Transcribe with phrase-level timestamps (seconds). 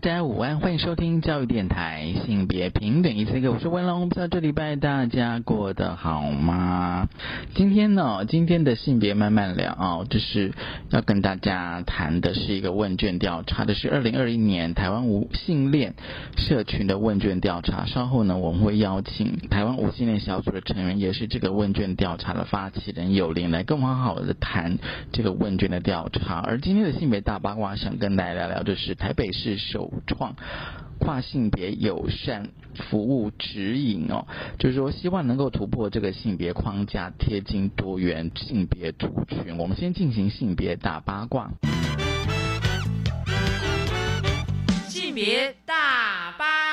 [0.00, 7.08] 大家午安，欢迎收听教育电台性别平等一次个，我是文龙，不知道这礼拜大家过得好吗？
[7.54, 10.52] 今天呢，今天的性别慢慢聊啊，就是
[10.90, 15.94] 要跟大家谈的是一个问卷调查，的是二零二一年台湾无性恋
[16.36, 17.86] 社群的问卷调查。
[17.86, 24.78] 稍后呢，我们会邀请台湾无性恋小组的成员，也是这个问卷调查的发起人有林来跟我们好好的谈
[25.12, 26.36] 这个问卷的调查。
[26.36, 29.56] 而今天的性别大八卦，想跟大家聊聊，就是台北市。
[29.58, 30.34] 首创
[30.98, 32.50] 跨性别友善
[32.90, 34.26] 服务指引哦，
[34.58, 39.56] 就是说希望能够突破这个性别框架，贴近多元性别族群。
[39.58, 41.50] 我们先进行性别大八卦。
[44.88, 46.67] 性别大八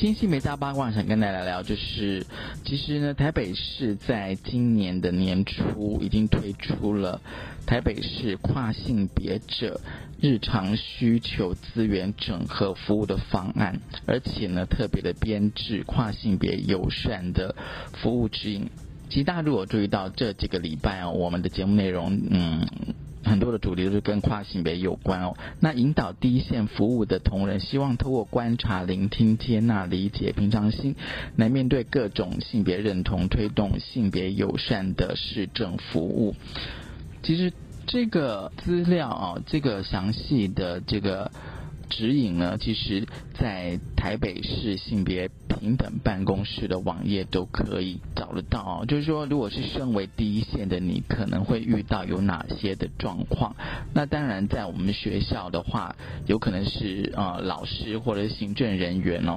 [0.00, 2.24] 今天性别大八卦想跟大家聊，就是
[2.64, 7.20] 其实呢，台北市在今年的年初已经推出了。
[7.66, 9.78] 台北市跨性别者
[10.18, 17.54] 日常需求资源整合服务的方案，而且呢，特别的编制跨性别友善的
[17.92, 18.70] 服务指引。
[19.10, 22.66] 其实大家如果注意到这几个礼拜哦，我们的节目内容，嗯，
[23.22, 25.36] 很多的主题都是跟跨性别有关哦。
[25.60, 30.96] 那引导第一线服务的同仁，希望透过观察、聆听、接纳、理解、平常心，
[31.36, 36.34] 来面对各种性别认同，推动性别友善的市政服务。
[37.22, 37.52] 其实
[37.86, 41.30] 这个资料啊，这个详细的这个
[41.90, 48.84] 指引呢，其实在台北市性别平等办公室的网页都可以找得到。
[48.86, 53.54] 就是说，如果是身为第一线的你，可能会遇到有哪些的状况？
[53.92, 55.94] 那当然，在我们学校的话，
[56.26, 59.36] 有可能是呃老师或者行政人员哦。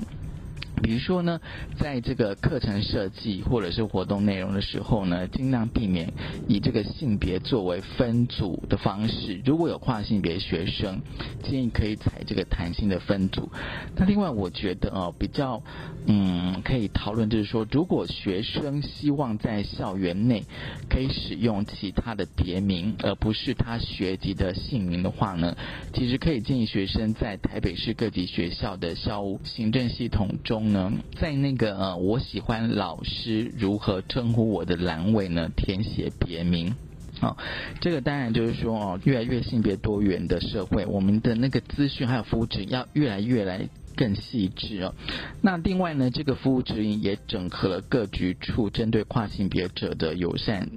[0.84, 1.40] 比如说呢，
[1.80, 6.12] 在这个课程设计或者是活动内容的时候呢，尽量避免
[6.50, 9.42] 以这个性别作为分组的方式。
[9.46, 11.02] 如果有跨性别学生，
[11.42, 13.50] 建议可以采这个弹性的分组。
[13.96, 15.64] 那另外，我觉得哦，比较
[16.06, 20.44] 嗯可以讨论，就是说，如果学生希望在校园内
[20.90, 25.56] 可以使用其他的别名，而不是他学籍的姓名的话呢，
[25.94, 30.73] 其实可以建议学生在台北市各级学校的校务行政系统中。
[30.74, 30.92] 呢，
[31.22, 36.76] 在那个呃，我喜欢老师如何称呼我的栏位呢，填写别名。
[37.20, 37.38] 好，
[37.80, 44.94] 这个当然就是说哦，越来越性别多元的社会，我们的那个资讯还有服务指引要越来越来更细致哦。
[45.40, 50.68] 那另外呢，这个服务指引也整合了各局处针对跨性别者的友善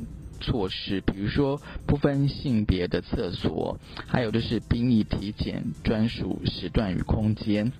[0.40, 7.72] 措施，比如说不分性别的厕所，还有就是兵役体检专属时段与空间。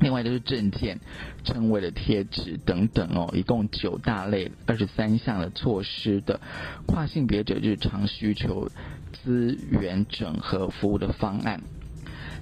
[0.00, 1.00] 另外就是证件、
[1.44, 6.40] 称谓的贴纸等等哦，一共九大类、二十三项的措施的
[6.86, 8.68] 跨性别者日常需求
[9.12, 11.60] 资源整合服务的方案。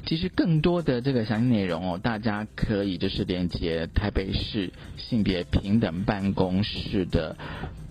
[0.05, 7.37] 其实更多的这个详细内容哦，大家可以就是连接台北市性别平等办公室的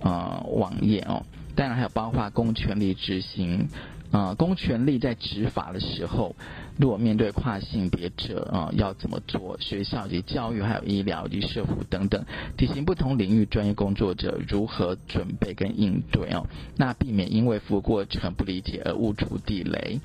[0.02, 3.70] 呃网页哦，当然还有包括公权力执行。
[4.12, 6.36] 啊，公权力在执法的时候，
[6.78, 9.58] 如果面对跨性别者啊，要怎么做？
[9.62, 12.26] 学校及教育，还有医疗及社福等等，
[12.58, 16.46] 体型不同领域专业工作者如何准备跟应对哦？
[16.76, 20.00] 那避免因为服务过程不理解而误触地雷。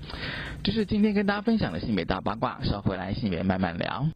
[0.63, 4.09] 就是今天跟大家分享的性别大八卦，稍回来性别慢慢聊。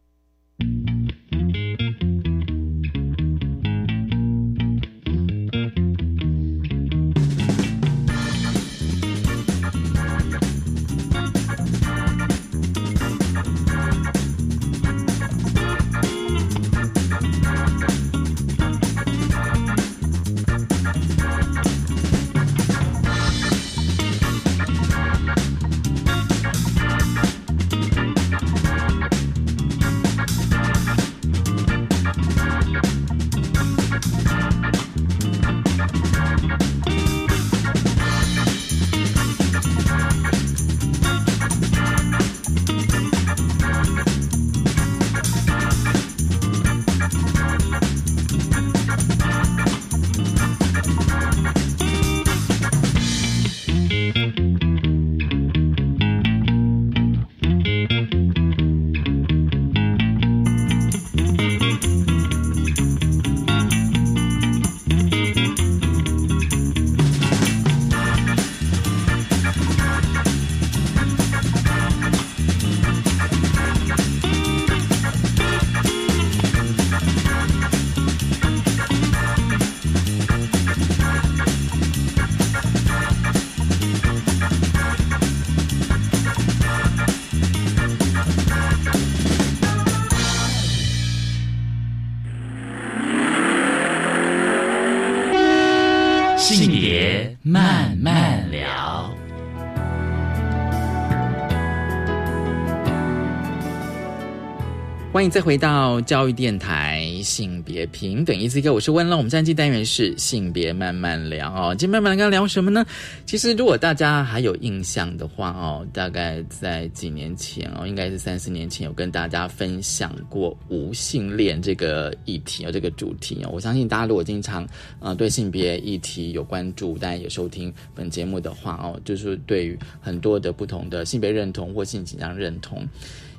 [105.21, 109.15] 欢迎再回到教育电台性别平等，一次一个，我是温乐。
[109.15, 111.75] 我们这期单元是性别慢慢聊哦。
[111.77, 112.83] 今天慢慢聊聊什么呢？
[113.23, 123.51] 其实如果大家还有印象的话哦，大概在几年前哦，应该是三四年前有跟大家分享过无性恋这个议题哦，这个主题哦。
[123.53, 124.67] 我相信大家如果经常
[124.99, 132.83] 呃对性别议题有关注，大家有收听本节目的话哦，就是对于很多的不同的性别认同或性倾向认同。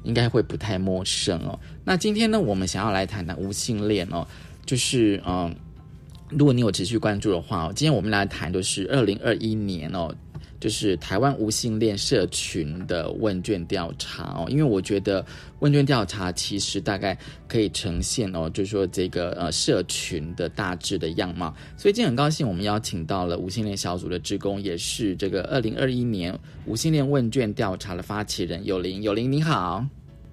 [0.04, 1.58] 应该会不太陌生哦。
[1.84, 4.26] 那今天呢，我们想要来谈谈无性恋哦，
[4.64, 5.54] 就是嗯，
[6.28, 10.14] 如果你有持续关注的话哦，今天我们来谈的是二零二一年哦，
[10.62, 14.46] 就是台湾无性恋社群的问卷调查哦。
[14.48, 15.26] 因为我觉得
[15.58, 17.18] 问卷调查其实大概
[17.48, 21.52] 可以呈现哦，就是说这个呃社群的大致的样貌。
[21.76, 29.02] 所以今天很高兴，我们邀请到了无性恋小组的职工，也是这个二零二一年无性恋问卷调查的发起人有林。
[29.02, 29.84] 有林你好。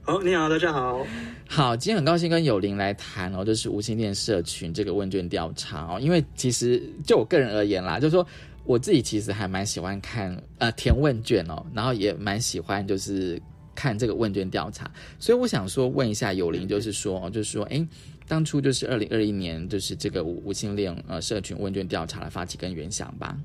[0.01, 1.05] 好，你好，大家好。
[1.47, 5.99] 好，今天很高兴跟有林来谈哦，就是无性恋社群这个问卷调查哦。
[5.99, 8.25] 因为其实就我个人而言啦，就是说
[8.69, 13.41] 我自己其实还蛮喜欢看呃填问卷哦，然后也蛮喜欢就是
[13.73, 14.91] 看这个问卷调查。
[15.17, 17.83] 所以我想说问一下有林，就是说就是说，哎，
[18.27, 23.35] 当初就是二零二一年就是这个无无性恋呃社群问卷调查的发起跟原想吧。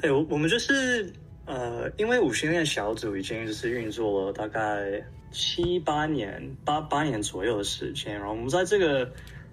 [0.00, 1.12] 对，我我们就是
[1.44, 5.04] 呃，因为无性恋小组已经就是运作了大概。
[5.30, 9.12] 七八年、八八年左右的时间，然后我们在这个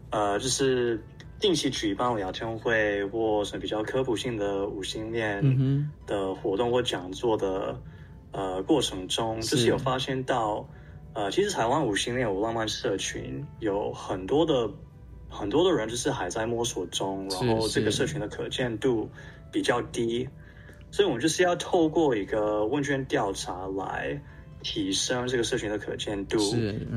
[0.09, 0.97] 呃，就是
[1.45, 7.79] 定期举办聊天会或是比较科普性的五星恋的活动或讲座的
[8.31, 10.67] 呃过程中，就是有发现到
[11.13, 14.71] 呃，其实台湾五星恋有浪漫社群有很多的
[15.29, 19.07] 很多的人就是还在摸索中，然后这个社群的可见度
[19.51, 20.27] 比较低，
[20.89, 24.19] 所以我们就是要透过一个问卷调查来。
[24.67, 26.39] 提升这个社群的可见度，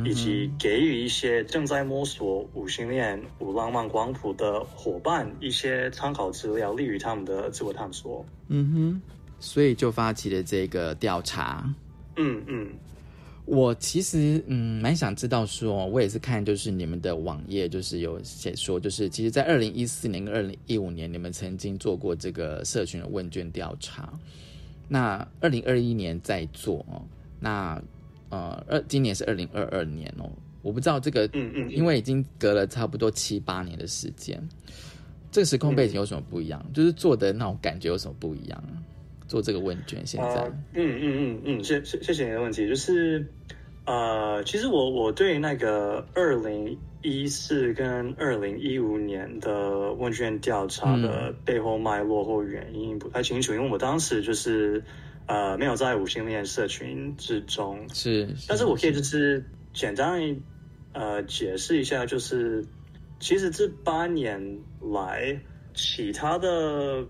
[0.03, 8.25] 以及给予一些正在摸索五星恋、五浪漫光谱的伙伴一些参考资料，利于他们的自我探索。
[8.49, 9.03] 嗯哼，
[9.39, 11.71] 所以就发起了这个调查。
[12.17, 12.71] 嗯嗯，
[13.45, 24.11] 我其实嗯蛮想知道，说我也是看就是你们的网页，就是有写说，就是其实，在二零一四年跟二零一五年，你们曾经做过这个社群的问卷调查。
[24.89, 27.05] 那二零二一年再做哦。
[27.41, 27.81] 那
[28.31, 30.31] 呃，二今年是二零二二年哦，
[30.61, 34.47] 我不知道这个，嗯嗯，因为已经隔了差不多七八年的时间，
[35.33, 36.63] 这个时空背景有什么不一样？
[36.75, 38.63] 就是做的那种感觉有什么不一样？
[39.27, 43.27] 做这个问卷现在，嗯嗯嗯嗯，谢谢谢谢你的问题，就是
[43.87, 54.83] 呃，其实我我对那个二零一四跟二零一五年的问卷调查的背后脉络或原因不太清楚，因为我当时就是。
[55.29, 59.45] 呃，没有在五性恋社群之中，是，但是我可以就是
[59.75, 60.19] 简单
[60.95, 62.65] 呃解释一下，就是
[63.21, 64.41] 其实这八年
[64.81, 65.39] 来，
[65.75, 67.05] 其他的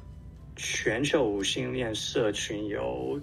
[0.56, 3.20] 全球无性恋社群有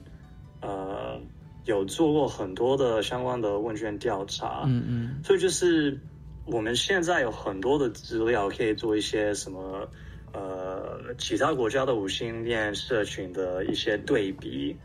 [0.62, 1.20] 呃
[1.66, 6.00] 有做过很多的相关的问卷调查，嗯嗯，所以就是
[6.46, 9.90] 我们现在有很多的资料可以做一些什么。
[10.36, 14.76] 呃，其他国家的五星恋社群的一些对比，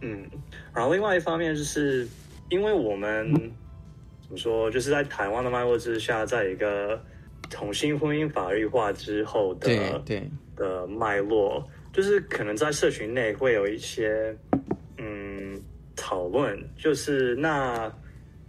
[0.00, 0.24] 嗯，
[0.72, 2.06] 然后另外一方面就是，
[2.50, 3.34] 因为我们
[4.22, 7.02] 怎么说，就是在台湾的脉络之下，在一个
[7.50, 14.36] 同性婚姻法律化之后的对的脉络，就是可能在社群内会有一些
[14.98, 15.60] 嗯
[15.96, 17.92] 讨论，就是那。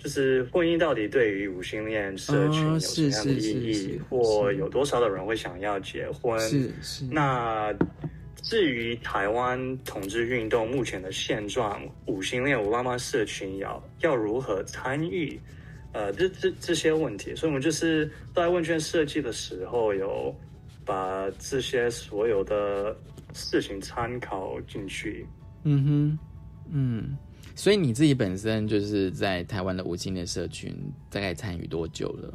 [0.03, 6.38] 就是婚姻到底对于无性恋社群有什么样的意义，或有多少的人会想要结婚？
[6.41, 7.05] 是是。
[7.05, 7.74] 那
[8.41, 15.39] 至于台湾统治运动目前的现状，无性恋、无浪漫社群要要如何参与？
[15.93, 20.36] 呃，这这这些问题，所以我们就是在问卷设计的时候，有
[20.83, 22.93] 把这些所有的
[23.33, 25.25] 事情参考进去。
[25.63, 26.19] 嗯哼，
[26.69, 27.17] 嗯。
[27.55, 30.75] 所以你自己本身就是在台湾的无性恋社群，
[31.10, 32.33] 大概参与多久了？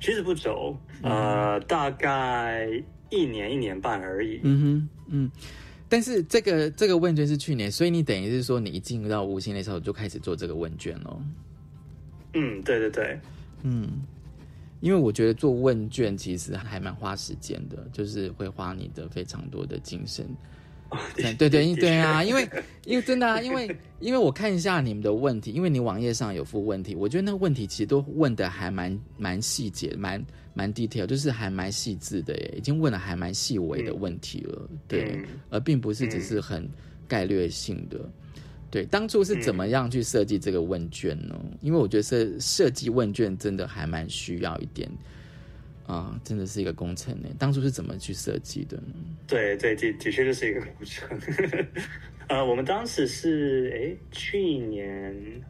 [0.00, 2.68] 其实不久，呃，大概
[3.10, 4.40] 一年一年半而已。
[4.44, 5.30] 嗯哼，嗯。
[5.88, 11.22] 但是这个这个问卷是去年，所以你等于是说你一进入到无心的时候就开始做这个问卷了。
[12.34, 13.20] 嗯，对对对，
[13.62, 14.02] 嗯。
[14.80, 20.24] 因为我觉得做问卷其实还蛮花时间的，就是会花你的非常多的精神。
[21.16, 22.48] 对对对啊，因为
[22.84, 36.68] 因为 真的啊，因为因为我看一下你们的问题，因为你网页上有附问题，我觉得那个问题其实都问的还蛮蛮细节，蛮蛮 detail，就是还蛮细致的耶，已经问了还蛮细微的问题了，对，而并不是只是很
[37.06, 37.98] 概略性的。
[38.70, 41.34] 对，当初是怎么样去设计这个问卷呢？
[41.62, 44.86] 因为我觉得设设计问卷真的还蛮需要一点
[45.88, 47.28] 啊，真的是一个工程呢。
[47.38, 48.94] 当初是怎么去设计的呢？
[49.26, 51.18] 对对，的的确就是一个工程。
[52.28, 55.42] 呃， 我们当时是哎，去年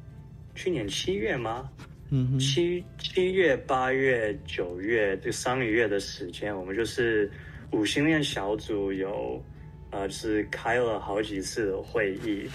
[0.55, 1.69] 去年七月吗？
[2.11, 7.29] 嗯，七七月、八月、九月这三个月的时间，我们就是
[7.73, 9.45] 五星链小组有
[9.91, 12.49] 呃，是开了好几次的会议。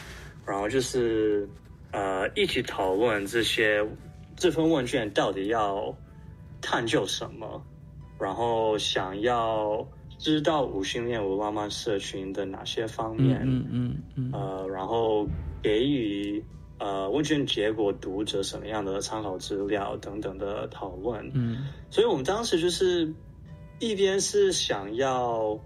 [0.46, 1.48] 然后就是，
[1.92, 3.82] 呃，一起讨论这些
[4.36, 5.96] 这份问卷到底要
[6.62, 7.66] 探究什么，
[8.20, 9.86] 然后想要
[10.18, 15.28] 知道五星恋无浪漫社群的哪些方面，嗯嗯嗯，呃，然后
[15.62, 16.44] 给予
[16.80, 23.14] 呃问卷结果读者什么样的参考资料等等的讨论，嗯，所以我们当时就是
[23.80, 25.60] 一边是想要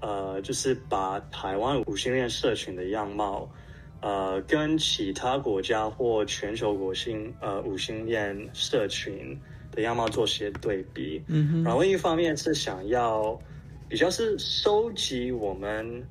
[0.00, 3.48] 呃，就是把台湾五星恋社群的样貌。
[4.00, 9.34] 呃，跟其他国家或全球国性呃五星链社群
[9.74, 13.38] 的样貌做些对比，嗯哼，然后另一方面是想要
[13.88, 16.02] 比较是收集我们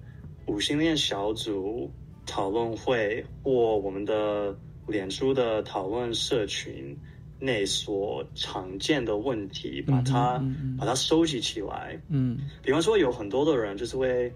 [0.46, 1.89] 五星链小组
[2.25, 4.55] 讨论会或我们的
[4.88, 6.96] 脸书的讨论社群
[7.39, 10.43] 内所常见的问题，把它
[10.77, 14.32] 把它收集起来，嗯，比方说有很多的人就是会。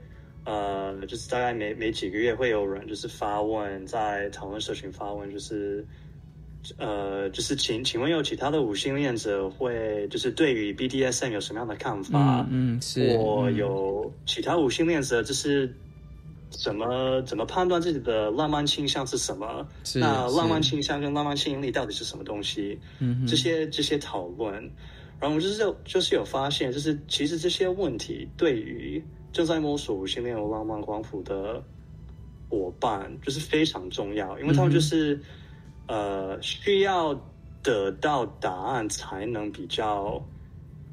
[0.49, 5.85] 呃，就是大概每每几个月会有人就是发问，在讨论社群发问，就是
[6.77, 12.45] 呃，就是请请问有其他的五星恋者会就是对于 BDSM 有什么样的看法？
[12.49, 13.15] 嗯，是。
[13.17, 15.73] 我有其他五星恋者就是
[16.49, 19.67] 怎么怎么判断自己的浪漫倾向是什么？
[19.95, 22.79] 那浪漫倾向跟浪漫吸引力到底是什么东西？
[22.99, 24.53] 嗯，这些这些讨论，
[25.19, 29.03] 然后我就是就是有发现，就是其实这些问题对于。
[29.33, 31.61] 正在摸索五星恋和浪漫光谱的
[32.49, 35.19] 伙伴，就是非常重要，因为他们就是
[35.87, 37.13] 呃需要
[37.63, 40.23] 得到答案，才能比较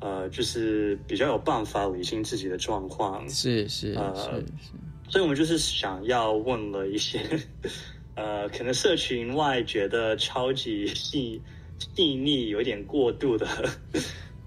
[0.01, 3.29] 呃就是比较有办法理清自己的状况。
[3.29, 4.15] 是是呃，
[5.09, 7.21] 所以我们就是想要问了一些
[8.17, 11.41] 呃，可能社群外觉得超级细
[11.79, 13.47] 细腻，有一点过度的。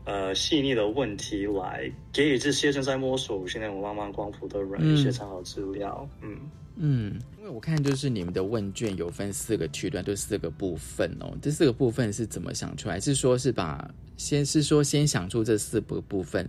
[0.06, 6.08] 呃，细腻的问题来给予这些正在摸索无线电浪漫光谱的人一些参考资料。
[6.22, 11.36] 嗯嗯，因为我看就是你们的问卷有分四个区段，就四个部分哦。
[11.42, 13.00] 这四个部分是怎么想出来？
[13.00, 16.48] 是说是把先是说先想出这四个部分，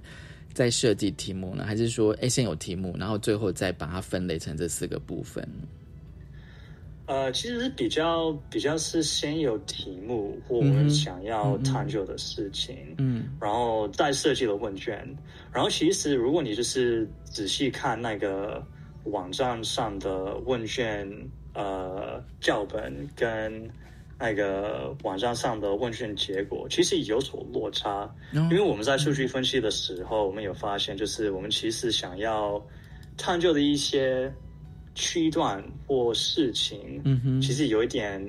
[0.52, 5.49] 再设计题目呢，还是说哎先有题目，然后最后再把它分类成这四个部分？
[7.06, 15.08] 呃，其实是比较比较是先有题目或我们想要探究的事情，嗯，然后再设计了问卷。
[15.50, 18.62] 然后其实如果你就是仔细看那个
[19.11, 21.09] 网站上的问卷，
[21.55, 23.71] 呃，教本跟
[24.19, 28.09] 那个网站上的问卷结果，其实有所落差。
[28.33, 32.65] 因为我们在数据分析的时候，我们有发现，就是我们其实想要
[33.17, 34.33] 探究的一些。
[34.95, 38.21] 区段或事情，嗯哼，其实有一点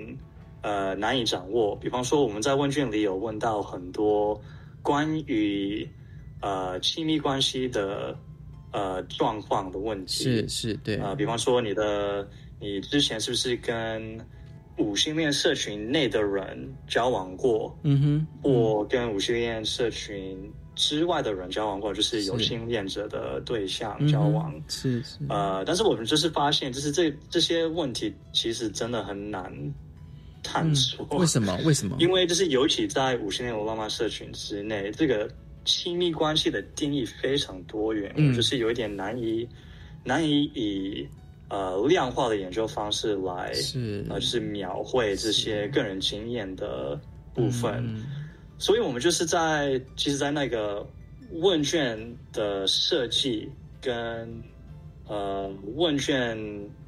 [0.61, 1.75] 呃难以掌握。
[1.77, 4.39] 比方说，我们在问卷里有问到很多
[4.83, 5.89] 关于
[6.41, 8.15] 呃亲密关系的
[8.71, 11.15] 呃状况的问题，是是，对啊。
[11.15, 12.27] 比方说，你的
[12.59, 14.19] 你之前是不是跟
[14.77, 17.77] 五星恋社群内的人交往过？
[17.83, 20.37] 嗯哼，或跟五星恋社群。
[20.75, 29.51] 之外的人交往过，就是有性恋者的对象交往，是是呃，但是我们就是发现，就是这这些问题其实真的很难
[30.41, 31.05] 探索。
[31.17, 31.59] 为什么？
[31.65, 31.97] 为什么？
[31.99, 35.29] 因为就是尤其在五星恋浪漫社群之内，这个
[35.65, 39.47] 亲密关系的定义非常多元，就是有一点难以
[40.03, 41.07] 难以以
[41.49, 44.05] 呃量化的研究方式来是。
[44.09, 46.99] 呃就是描绘这些个人经验的
[47.33, 47.83] 部分。
[48.57, 50.85] 所以，我们就是在其实，在那个
[51.31, 51.97] 问卷
[52.33, 53.49] 的设计
[53.81, 54.43] 跟
[55.07, 56.37] 呃问卷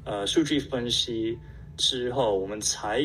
[0.04, 1.38] 呃数据分析
[1.78, 3.02] 之后，我们才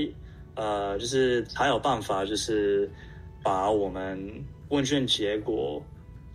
[0.56, 2.90] 呃就是才有办法，就是
[3.42, 4.18] 把我们
[4.68, 5.82] 问卷结果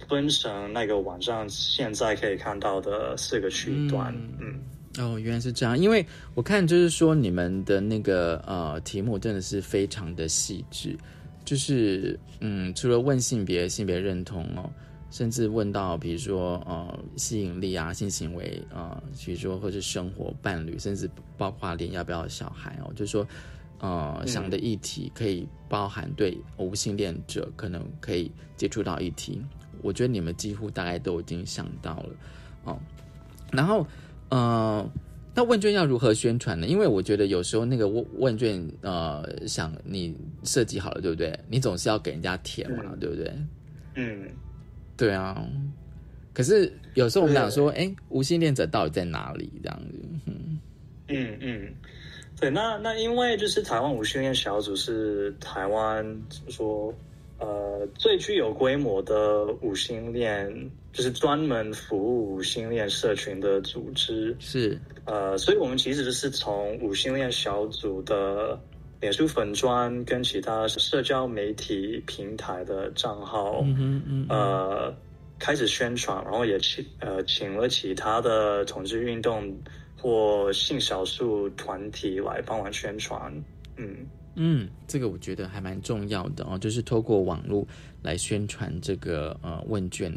[0.08, 4.14] 分成那个网上现在可以看到的四个区段。
[4.40, 4.60] 嗯，
[5.00, 5.78] 哦，原来是这样。
[5.78, 10.98] 因为我看就是说，你们的那个呃题目真的是非常的细致。
[11.44, 14.70] 就是嗯，除了问性别、性别认同哦，
[15.10, 23.28] 甚至问到比如说呃吸引力啊、性行为啊，比如说或是生活伴侣，甚至包括连要不要小孩哦，就是说
[23.82, 29.42] 呃想的议题，可以包含对无性恋者可能可以接触到议题。
[29.82, 32.10] 我觉得你们几乎大概都已经想到了
[32.64, 32.80] 哦。
[33.52, 33.86] 然后，
[34.30, 34.88] 呃，
[35.34, 36.68] 那问卷要如何宣传呢？
[36.68, 41.38] 因为我觉得有时候那个问问卷，呃，想你设计好了，对不对？
[41.50, 43.34] 你总是要给人家填嘛，对不对？
[43.96, 44.30] 嗯，
[44.96, 45.44] 对啊。
[46.34, 49.52] 可是有时候我们想说，哎，无性恋者到底在哪里？
[49.64, 50.60] 这样子，嗯
[51.08, 51.74] 嗯嗯，
[52.42, 52.50] 对。
[52.50, 56.94] 那那因为就是台湾无性恋小组是台湾怎么说？
[57.44, 60.48] 呃，最具有规模的五星恋，
[60.94, 64.36] 就是专门服务五星恋社群的组织。
[64.40, 68.60] 是，呃，所以我们其实是从五星恋小组的
[69.00, 74.94] 脸书粉砖跟其他社交媒体平台的账号，嗯嗯呃，
[75.40, 79.52] 开始宣传，然后也请呃请了其他的同志运动
[80.02, 83.32] 或性少数团体来帮忙宣传。
[83.78, 83.96] 嗯。
[84.36, 87.68] 嗯，这个我觉得还蛮重要的哦，就是透过网络
[88.02, 90.10] 来宣传这个呃问卷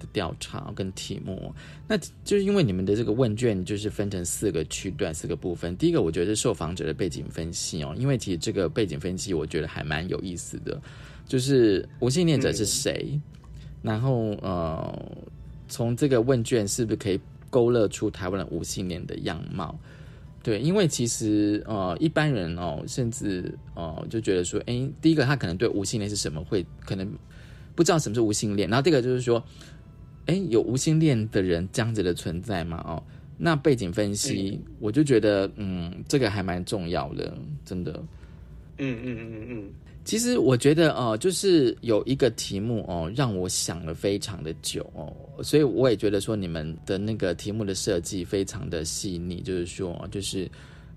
[0.00, 1.54] 的调查跟题目。
[1.86, 5.76] 那就是因为你们的这个问卷就是分成四个区段、四个部分。
[5.76, 10.82] 第一个，我觉得是受访者的背景分析哦，因为其实这个背景分析我觉得还蛮有意思的，
[11.28, 13.20] 就是无性恋者是谁，
[13.82, 15.12] 然后呃，
[15.68, 17.20] 从这个问卷是不是可以
[17.54, 19.78] 勾勒出台湾的无性恋的样貌？
[20.42, 27.08] 对，因为其实呃，一般人哦，甚至哦，就觉得说，哎，第一个他可能对无性恋是什么会可能
[27.76, 29.40] 不知道什么是无性恋，然后第二个就是说，
[30.26, 32.82] 哎，有无性恋的人这样子的存在吗？
[32.84, 33.00] 哦，
[33.38, 37.92] 那背景分析，我就觉得嗯，这个还蛮重要的，真的。
[38.78, 39.70] 嗯嗯嗯嗯嗯。
[40.04, 45.10] 其实我觉得哦，就是有一个题目哦，让我想了非常的久哦，
[45.42, 50.46] 所以我也觉得说你们的那个题目的设计非常的细腻，就是说，就是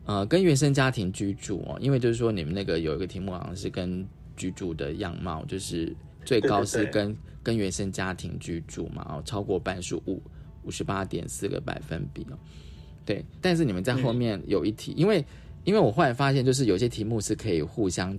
[0.06, 10.22] 呃，跟原生家庭居住哦，因为就是说你们那个有一个题目好像是跟居住的样貌，就是最高是跟跟原生家庭居住嘛，哦，超过半数五
[10.63, 12.38] 五十八点四个百分比哦，
[13.06, 15.26] 对，但是你们在后面有一题，因为
[15.63, 18.17] 因为我后来发现，就是有些题目是可以互相。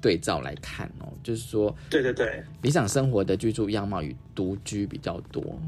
[0.00, 5.58] 对照来看哦，就是说，对对对，理想生活的居住样貌与独居比较多，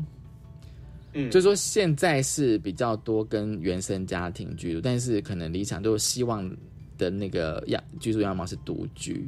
[1.14, 6.48] 嗯，就是说现在是比较多跟原生家庭居住，但是可能理想都希望
[6.96, 9.26] 的那个样居住样貌是独居。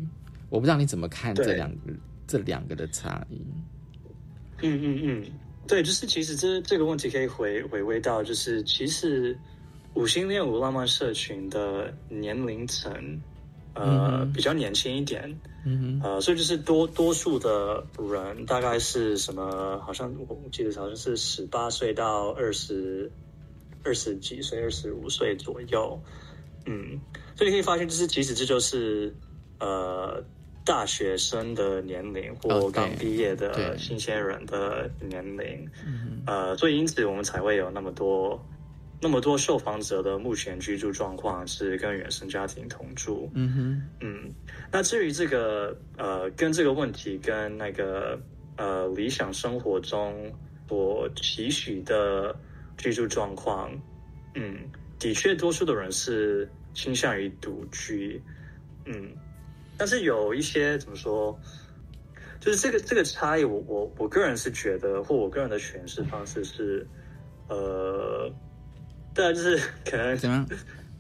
[0.49, 1.93] 我不知道你怎么看这两个
[2.27, 3.41] 这两个的差异。
[4.63, 5.25] 嗯嗯嗯，
[5.67, 9.37] 对，就是其实这这个问题可以回回味到，就是其实
[9.95, 13.21] 五星恋无浪漫社群的年龄层。
[13.81, 19.81] 呃，比较年轻一点，嗯呃，所以就是多多数的人大概是什么？
[19.85, 23.11] 好像我记得好像是十八岁到二十
[23.83, 25.99] 二十几岁，二十五岁左右，
[26.66, 27.01] 嗯，
[27.37, 29.14] 所以你可以发现，就是即使这就是
[29.59, 30.23] 呃
[30.64, 35.69] 大学生的年龄或刚毕业的新鲜人的年龄，
[36.27, 38.45] 呃，所以因此我们才会有那么多。
[39.03, 43.31] 那么多受访者的目前居住状况是跟原生家庭同住。
[43.35, 44.35] 嗯哼，嗯，
[44.71, 48.21] 那至于这个呃，跟这个问题跟那个
[48.59, 50.31] 呃理想生活中
[50.69, 52.39] 所期许的
[52.77, 53.73] 居住状况，
[54.35, 58.23] 嗯，的确多数的人是倾向于独居。
[58.85, 59.13] 嗯，
[59.79, 61.41] 但是有一些怎么说，
[62.39, 66.87] 就是这个这个差异，我我我个人是觉得，或我个人的诠释方式是，
[67.49, 68.31] 呃。
[69.14, 70.46] 对啊，就是 可能怎么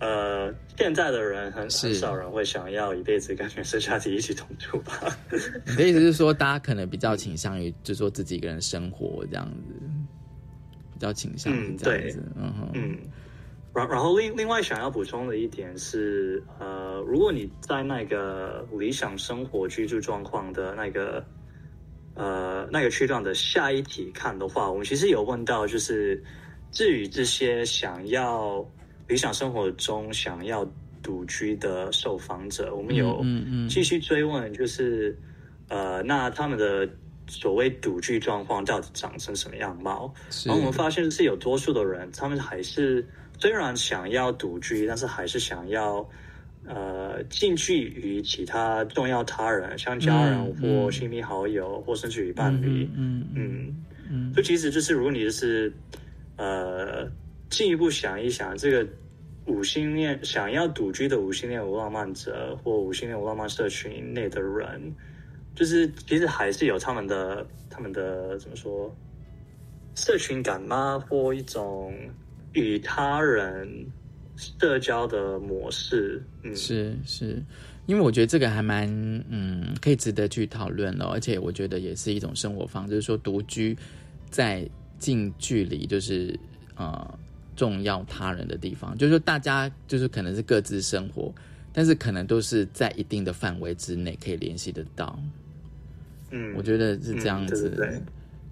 [0.00, 5.14] 呃，现在的人很很少人会想要一辈子跟原生家庭一起同住吧？
[5.66, 9.74] 你的意思是说，大家可能比较倾向于就说自己一个人生活这样子，
[10.94, 12.22] 比较倾向于这样子。
[12.34, 12.98] 嗯嗯。
[13.74, 21.22] 然然后另另外想要补充的一点是，呃，如果你在那个理想生活居住状况的那个
[22.14, 26.24] 呃那个区段的下一题看的话，我们其实有问到就是。
[26.72, 28.64] 至于这些想要
[29.08, 30.64] 理想生活中想要
[31.02, 33.24] 独居的受访者，我们有
[33.68, 35.18] 继续追问，就是
[35.68, 36.88] 呃，那他们的
[37.26, 40.14] 所谓独居状况到底长成什么样貌？
[40.44, 43.04] 然后我们发现是有多数的人，他们还是
[43.38, 46.08] 虽然想要独居，但是还是想要
[46.66, 52.88] 呃近距离其他重要他人，像家人或亲密好友，或甚至于伴侣。
[52.94, 55.72] 嗯嗯嗯，就其实就是如果你就是。
[56.40, 57.06] 呃，
[57.50, 58.90] 进一步想一想，这个
[59.44, 64.90] 五星恋想要独居的五星恋无浪漫者或五星恋无浪漫社群内的人，
[65.54, 68.90] 就是其实还是有他们的他们的怎么说，
[69.94, 70.98] 社群感吗？
[71.10, 71.92] 或一种
[72.54, 73.68] 与他人
[74.36, 76.22] 社交的模式。
[76.42, 77.42] 嗯，是是，
[77.84, 78.88] 因为我觉得这个还蛮
[79.28, 83.76] 嗯，可以值得去讨论的，而且我觉得也是一种生活方，就是说独居
[84.30, 84.66] 在
[85.00, 86.38] 近距离，就是
[86.76, 87.18] 呃
[87.56, 91.34] 重要他人的地方，就是说大家就是可能是各自生活，
[91.72, 95.18] 但是可能都是在一定的范围之内可以联系得到。
[96.30, 97.70] 嗯，我觉得是这样子。
[97.70, 98.00] 对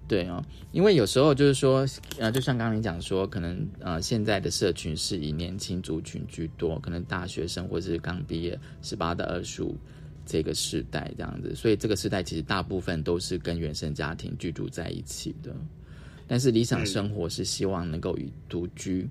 [0.07, 1.85] 对哦，因为有时候就是说，
[2.17, 9.77] 呃，就像刚刚你讲说，可能呃，现在的社群是以年轻族群居多，可能大学生或是刚毕业十八到二十五
[10.25, 15.55] 这个时代这样子，所以这个时代其实大部分都是跟原生家庭居住在一起的。
[16.29, 19.05] 但是理想生活是希望能够与独居，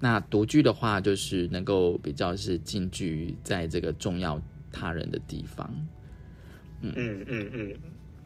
[0.00, 5.70] 那独居的话就是能够比较是近距于在这个重要他人的地方。
[6.80, 7.72] 嗯嗯嗯嗯，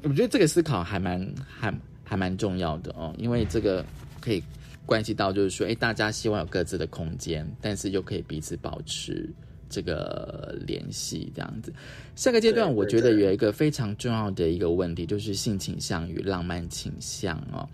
[0.02, 1.74] 我觉得这个思考还蛮还。
[2.08, 3.84] 还蛮重要的哦，因为这个
[4.20, 4.40] 可以
[4.86, 9.28] 关系到，就是说，哎，大家希望有各自的空间，但是又可以彼此保持
[9.68, 11.72] 这个联系，这样子。
[12.14, 17.68] 下个阶段，我觉得有一个非常重要的一个问题，就是性倾向与浪漫倾向哦。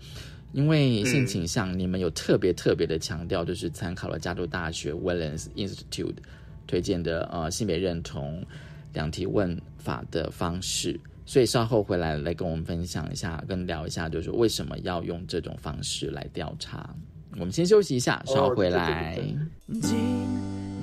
[0.53, 6.15] 因为性倾向，你们有特别特别的强调，就是参考了加州大学 Wellens Institute
[6.65, 8.45] 推荐的呃性别认同
[8.93, 10.99] 两题问法的方式。
[11.25, 16.93] 所以稍后回来来跟我们分享一下，跟聊一下，就是为什么要用这种方式来调查。
[17.39, 19.17] 我们先休息一下，稍后回来。
[19.81, 19.81] 今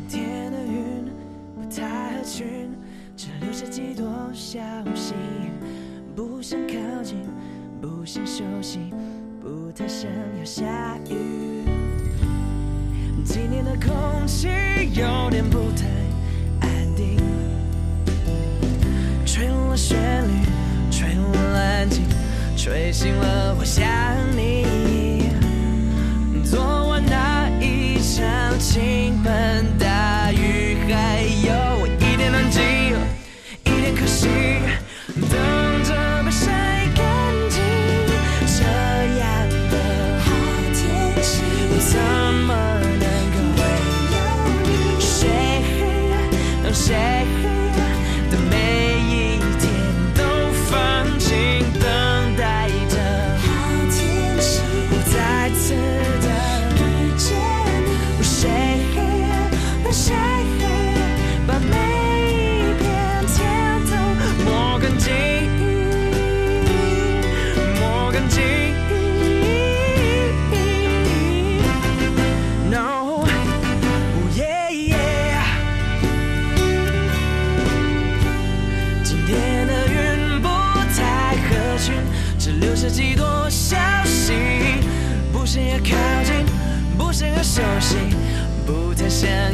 [0.09, 1.05] 天的云
[1.55, 2.71] 不太合群，
[3.17, 4.59] 只留下几朵小
[4.97, 5.15] 星，
[6.17, 7.19] 不想靠近，
[7.81, 8.81] 不想休息，
[9.81, 11.65] 太想要下雨。
[13.25, 14.47] 今天的空气
[14.93, 15.87] 有点不太
[16.61, 17.17] 安定。
[19.25, 19.97] 吹了旋
[20.29, 20.45] 律，
[20.91, 22.05] 吹了安静，
[22.59, 23.65] 吹醒了我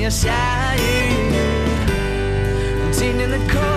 [0.06, 0.80] 太想要下雨。
[2.92, 3.75] 今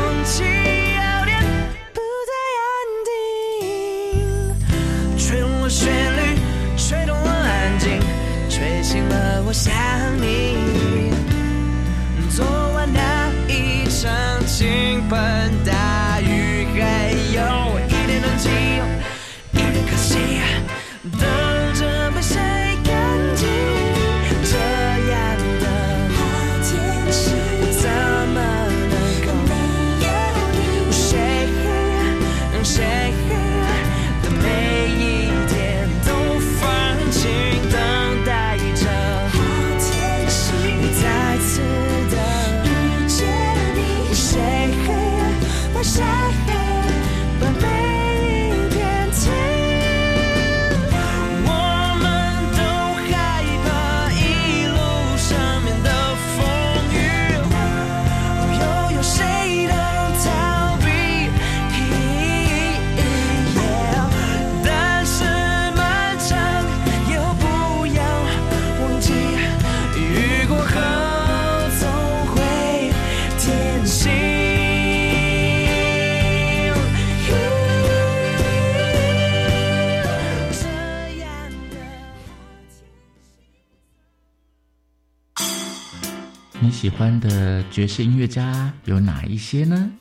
[87.71, 89.91] 爵士音乐家有哪一些呢？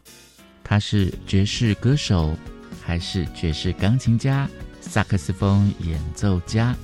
[0.64, 2.36] 他是爵士歌手，
[2.82, 4.48] 还是爵士钢琴家、
[4.80, 6.74] 萨克斯风演奏家？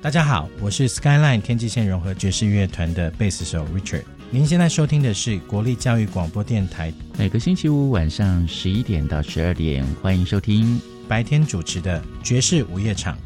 [0.00, 4.04] 大家好，我是 Skyline 天际线融合爵士乐团的贝斯手 Richard。
[4.30, 13.16] 您现在收听的是国立教育广播电台，每个星期五晚上十一点到十二点，欢迎收听白天主持的爵士午夜场。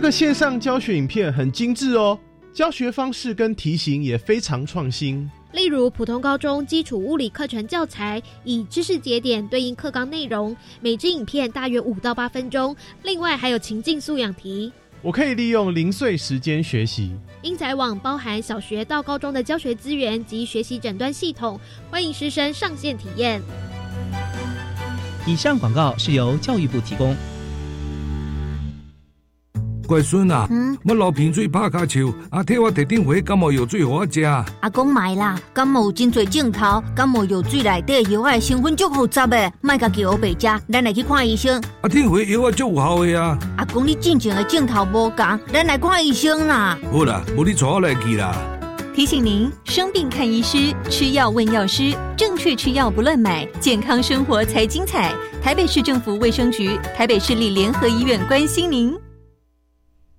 [0.00, 2.18] 个线上教学影片很精致哦，
[2.52, 5.30] 教学方式跟题型也非常创新。
[5.52, 12.74] 例如，普通高中基础物理课程教材，以知识节点对应课纲内容，每支影片大约五到八分钟。
[13.02, 17.14] 另外还有情境素养题，我可以利用零碎时间学习。
[17.42, 23.42] 英才网包含小学到高中的教学资源及学习诊断系统，欢迎师生上线体验。
[25.26, 27.14] 以上广告是由教育部提供。
[29.86, 34.22] 乖孙啊，嗯我流鼻水拍卡球，阿替我特定回感冒药水给我食。
[34.22, 41.62] 阿公买啦，感冒有真多镜头，感冒药水内底药的成分足复杂的，卖家叫我白食，咱来去看医生。
[41.82, 43.38] 阿听回药啊足有效的啊。
[43.58, 46.78] 阿公你进前的镜头无共，咱来看医生啦。
[46.90, 48.34] 好啦，无你坐我来去啦。
[48.94, 55.12] 提醒您：生病看医师，吃药问药师，正确吃药不乱买，健康生活才精彩。
[55.42, 58.94] 台北市政府卫生局、台北市立联合医院关心您。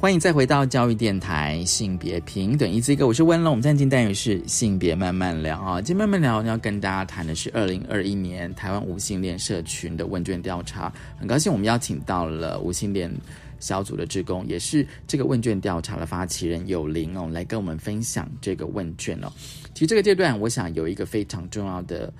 [0.00, 3.52] 欢迎再回到教育电台性别平等一字一个，我是温龙。
[3.52, 10.90] 我们今天单元是性别慢慢聊啊，今天慢慢聊要跟大家谈的是二零二一年台湾无性恋社群的问卷调查。
[11.18, 13.12] 很高兴我们邀请到了无性恋
[13.58, 19.30] 小组的职工，也是这个问卷调查的发起人有灵哦，来跟我们分享这个问卷哦。
[19.74, 22.10] 其实这个阶段，我想有一个非常重要的。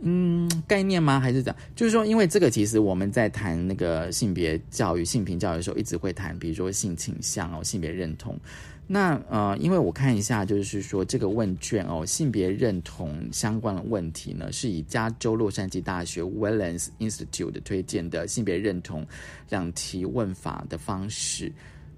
[0.00, 1.18] 嗯，概念吗？
[1.18, 8.38] 还是讲，就是说，因为这个其实我们在谈那个性别教育、性平教育的时候，一直会谈，比如说性倾向哦、性别认同。
[8.86, 19.04] 那呃，因为我看一下，就是说这个问卷哦，性别认同相关的问题呢，是以加州洛杉矶大学 Wellens Institute 推荐的性别认同
[19.48, 21.50] 两题问法的方式，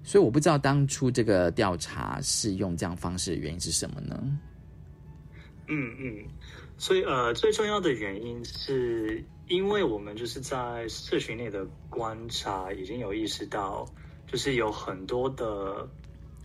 [0.03, 4.39] 所以我不知道当初这个调查是用这样方式的原因是什么呢？
[5.67, 6.25] 嗯嗯。
[6.79, 13.85] 所以，呃，最重要的原因是因为我们就是在社群内的观察，已经有意识到，
[14.25, 15.89] 就是有很多的，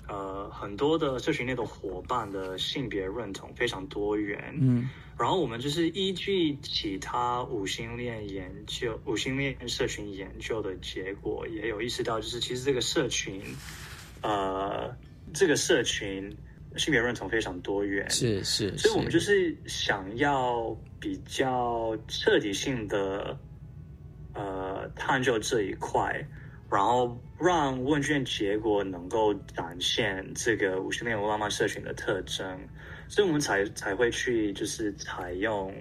[0.09, 4.59] 呃，很多的社群内的伙伴的性别认同非常多元。
[4.61, 13.41] 嗯，然后我们就是依据其他五星恋研究、五星恋社群研究的结果，也有意识到，就是其实这个社群，
[14.21, 14.97] 呃，
[15.33, 16.37] 这个社群。
[16.77, 23.39] 性别认同非常多元，是是，所以我们就是想要比较彻底性的
[24.35, 26.27] 呃探究这一块，
[26.69, 32.59] 然后让问卷结果能够展现这个五十年文浪漫社群的特征，
[33.09, 35.73] 所以我们才才会去就是采用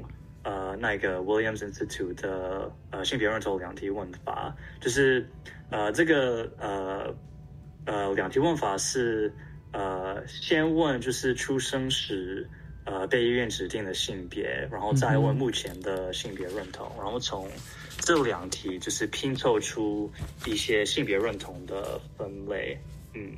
[0.43, 5.27] 呃那个 Williams Institute 的呃性别认同两题问法，就是
[5.71, 7.15] 呃这个呃
[7.85, 9.33] 呃两题问法是。
[9.73, 12.47] 呃，先问就是出生时
[12.85, 17.49] 呃被医院指定的性别，然后再问目前的性别认同，然后从
[17.97, 20.11] 这两题就是拼凑出
[20.45, 22.77] 一些性别认同的分类，
[23.15, 23.33] 嗯，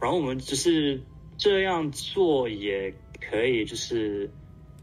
[0.00, 1.02] 然后我们只是
[1.36, 4.30] 这样做也可以，就是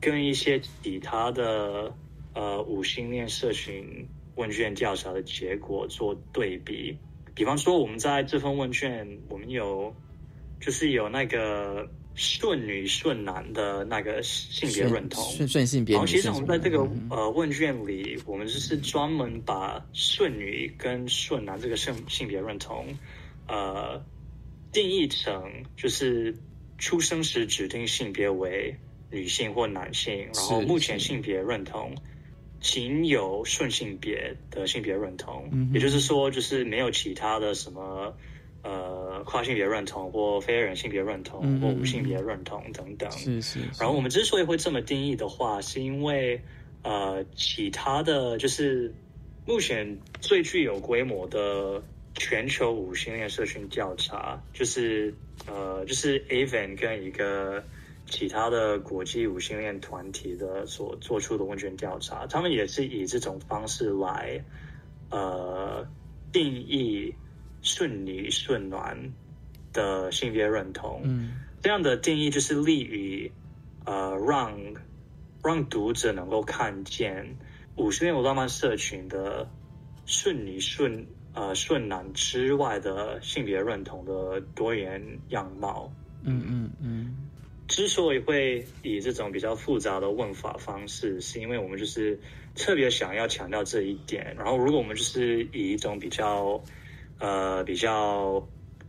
[0.01, 1.93] 跟一些其他的
[2.33, 6.97] 呃五星恋社群问卷调查的结果做对比，
[7.33, 9.95] 比方说我们在这份问卷，我们有。
[10.61, 15.95] 就是有那个顺女顺男的那个性别认同，顺顺性别。
[15.95, 22.85] 然后其实我们在这个呃问卷里，我们就是专门把顺女跟顺男这个性性别认同，
[23.47, 23.99] 呃，
[24.71, 26.37] 定义成就是
[26.77, 28.75] 出生时指定性别为
[29.09, 31.95] 女性或男性，然后目前性别认同
[32.59, 38.15] 仅有顺性别的性别认同，也就是说，就是没有其他的什么。
[38.63, 43.59] 呃，跨性别认同或非人性别认同或无性别认同等等，是是。
[43.79, 46.41] 然后我们之所以会这么定义的话，是因为
[46.83, 48.93] 呃，其他的就是
[49.45, 51.81] 目前最具有规模的
[52.13, 55.13] 全球无性恋社群调查，就是
[55.47, 57.63] 呃，就是 Aven 跟一个
[58.05, 64.43] 其他的国际无性恋团体的所做出的问卷调查，他们也是以这种方式来
[65.09, 65.87] 呃
[66.31, 67.15] 定义
[67.61, 69.13] 顺女顺男
[69.73, 71.01] 的性别认同。
[71.03, 73.31] 嗯，这样的定义就是利于
[73.85, 74.57] 呃让
[75.43, 77.35] 让读者能够看见
[77.75, 79.49] 五十年浪漫社群的
[80.05, 85.91] 顺女顺呃顺男之外的性别认同的多元样貌。
[86.23, 87.15] 嗯嗯嗯。
[87.67, 92.19] 之所以会以这种比较复杂的问法方式，是因为我们就是
[92.53, 94.35] 特别想要强调这一点。
[94.37, 96.61] 然后，如果我们就是以一种比较
[97.21, 98.45] 呃比较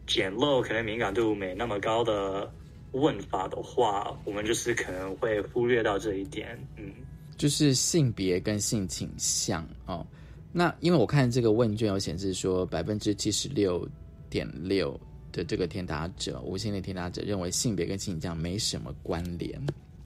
[0.06, 2.52] 简陋、可能敏感度没那么高的
[2.90, 6.58] 问法的话，我们就是可能会忽略到这一点。
[6.76, 6.92] 嗯，
[7.36, 10.04] 就是性别跟性倾向哦。
[10.50, 13.88] 那因为我看这个问卷有显示说，百分之七十六
[14.28, 14.98] 点六。
[15.34, 19.58] 的这个填答者，无性恋填答者认为性别跟性倾向没什么关联，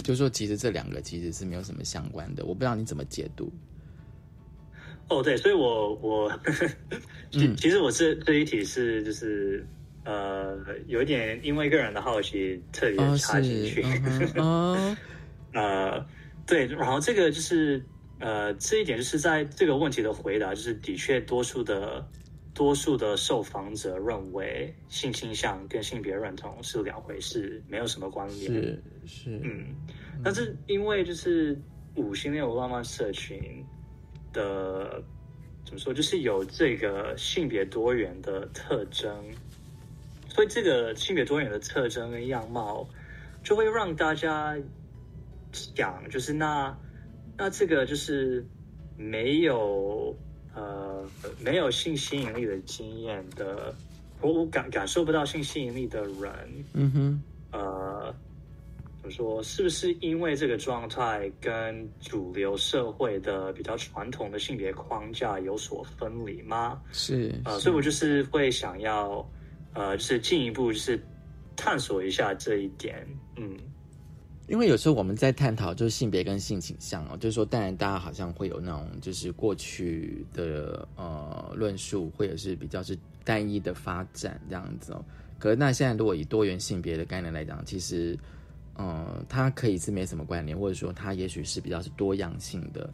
[0.05, 2.47] 就是说其实这两个其实是没有什么相关的。
[2.47, 3.51] 我不知道你怎么解读。
[5.09, 6.41] 哦，对，所以我我，
[7.31, 9.67] 其其实我是这一题是就是
[10.05, 13.85] 呃有一点因为个人的好奇特别插进去。
[14.37, 14.97] 哦，
[15.55, 16.07] 呃，
[16.47, 17.85] 对，然后这个就是
[18.19, 22.07] 呃这一点就是在这个问题的回答，就是的确多数的。
[22.57, 28.51] 多数的受访者认为性倾向跟性别认同是两回事，没有什么关联。
[28.51, 29.77] 是是，嗯，
[30.25, 31.61] 但是因为就是
[31.97, 33.63] 五星恋浪漫社群
[34.37, 35.03] 的
[35.65, 39.11] 怎么说，就是有这个性别多元的特征，
[40.29, 42.87] 所以这个性别多元的特征跟样貌，
[43.43, 44.57] 就会让大家
[45.51, 46.79] 想，就是那
[47.37, 48.47] 那这个就是
[48.97, 50.15] 没有。
[50.59, 51.05] 呃，
[51.45, 53.75] 没有性吸引力的经验的，
[54.23, 57.23] 我我感感受不到性吸引力的人，嗯哼，
[57.53, 58.15] 呃，
[59.11, 59.43] 说？
[59.43, 66.81] 是不是因为这个状态跟主流社会的比较传统的性别框架有所分离吗？
[66.93, 69.29] 是，呃，所以我就是会想要，
[69.75, 71.03] 呃，就是进一步就是
[71.57, 73.57] 探索一下这一点，嗯。
[74.49, 85.05] 因为有时候我们在探讨就是性别跟性倾向哦，就是说，当然大家好像会有那种就是过去的呃论述，或者是比较是单一的发展这样子哦。
[85.37, 88.17] 可是那现在如果以多元性别的概念来讲，其实
[88.79, 92.89] 嗯它可以是没什么关联，或者说它也许是比较是多样性的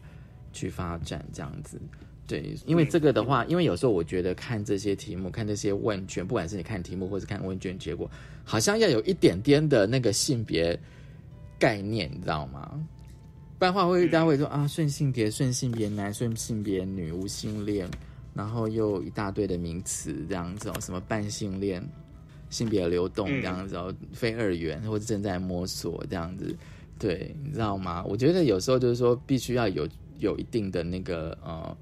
[0.52, 1.80] 去发展这样子。
[2.26, 8.10] 对，因为这个的话，因为有时候我觉得看这些题目，看这些问卷，不管是你看题目或是看问卷结果，
[8.44, 10.78] 好像要有一点点的那个性别。
[11.58, 12.84] 概念你知道吗？
[13.56, 17.88] 不然话会大家会说啊，顺性别、顺性别男、顺性别女、无性恋，
[18.34, 21.80] 然后又一大堆的名词这样子哦，什么半性恋、
[22.52, 26.54] 性别流动这样子哦，非二元或者正在摸索这样子，
[26.98, 28.04] 对，你知道吗？
[28.04, 29.88] 我觉得有时候就是说，必须要有
[30.18, 31.74] 有一定的那个呃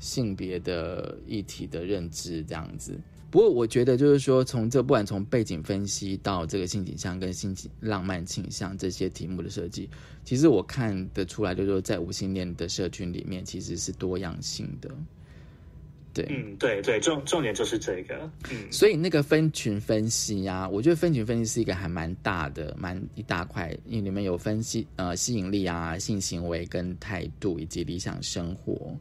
[0.00, 2.98] 性别的议题的认知这样子。
[3.30, 9.90] 不过我觉得，就是说，从这不管从背景分析到这个性倾向跟性浪漫倾向这些题目的设计，
[10.24, 14.88] 其实我看得出来，就是说，在无性恋的社群里面，其实是多样性的。
[16.14, 18.30] 对，嗯，对对，重重点就是这个。
[18.50, 28.96] 嗯，所以那个分群分析啊，我觉得分群分析是一个还蛮大的、蛮一大块，因为里面有分析呃吸引力啊、性行为跟态度以及理想生活。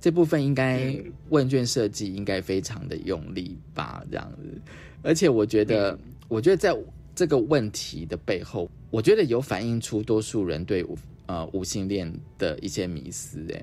[0.00, 0.94] 这部分应该
[1.28, 4.60] 问卷设计应该非常的用力吧，这样子。
[5.02, 5.98] 而且我觉得，
[6.28, 6.74] 我觉得在
[7.14, 10.84] 这个问题的背后，我觉得有反映出多数人对
[11.26, 13.62] 呃无性恋的一些迷思，哎，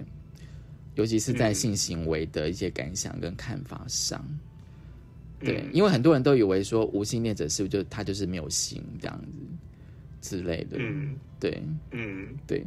[0.98, 4.24] 尤其是在性行为的一些感想跟看法上。
[5.40, 9.22] 对，因为很多人都以为说无性恋者是不是就他就是没有性这样
[10.22, 10.78] 子之类的。
[10.80, 12.66] 嗯，对，嗯，对。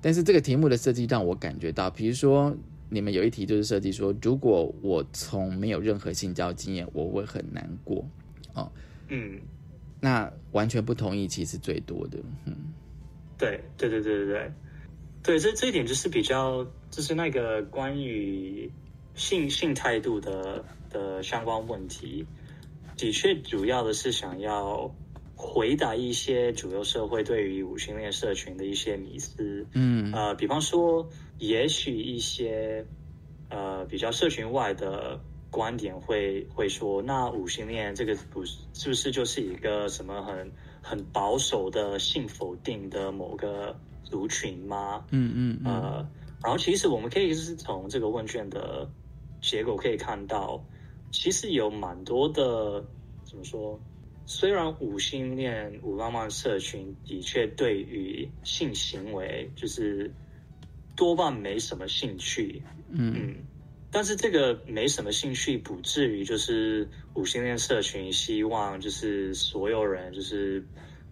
[0.00, 2.56] 但是这个题目的设计让我感觉到，比如说。
[2.90, 8.06] 你们有一题就是设计说，如果我从没有任何性交经验，我会很难过。
[8.52, 8.70] 哦，
[9.08, 9.40] 嗯，
[10.00, 12.54] 那完全不同意，其实最多的，嗯，
[13.36, 14.52] 对，对，对，对，对，对，
[15.24, 18.70] 对，这这一点就是比较，就是那个关于
[19.16, 22.24] 性性态度的的相关问题，
[22.96, 24.94] 的确主要的是想要
[25.34, 31.08] 回答一些主流社会对于五性恋社群的一些迷思，嗯，呃，比方说。
[31.40, 32.86] 也许一些
[33.50, 35.20] 呃比较社群外的
[35.50, 43.76] 观点会会说，那五性恋这个不是是不是就是一个什么很很保守的性否定的某个
[44.14, 45.04] 族群吗？
[45.10, 46.08] 嗯嗯呃，
[46.40, 48.88] 然后其实我们可以是从这个问卷的
[49.42, 50.64] 结果可以看到，
[51.10, 52.84] 其实有蛮多的
[53.24, 53.80] 怎么说
[54.24, 60.12] 虽然五性恋、五浪漫社群的确对于性行为就是
[60.94, 62.62] 多半没什么兴趣，
[62.92, 63.34] 嗯，
[63.90, 70.64] 但是这个没什么兴趣不至于就是五性恋社群希望就是所有人就是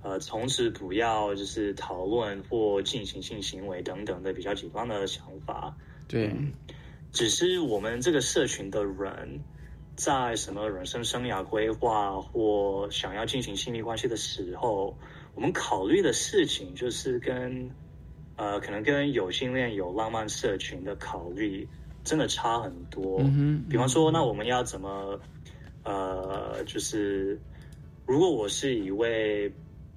[0.03, 5.75] 呃从此不要就是讨论或进行性行为等等的比较极端的想法，
[6.09, 6.35] 对，
[7.13, 9.41] 只是我们这个社群的人。
[9.95, 14.97] 在什么人生生涯规划或想要进行亲密关系的时候，
[15.35, 17.71] 我们考虑的事情就是跟
[18.37, 21.69] 呃，可能跟有性恋、有浪漫社群的考虑
[22.03, 23.21] 真的差很多。
[23.21, 25.21] 嗯比方说，那我们要怎么
[25.85, 27.39] 呃，就是
[28.07, 29.53] 如果我是一位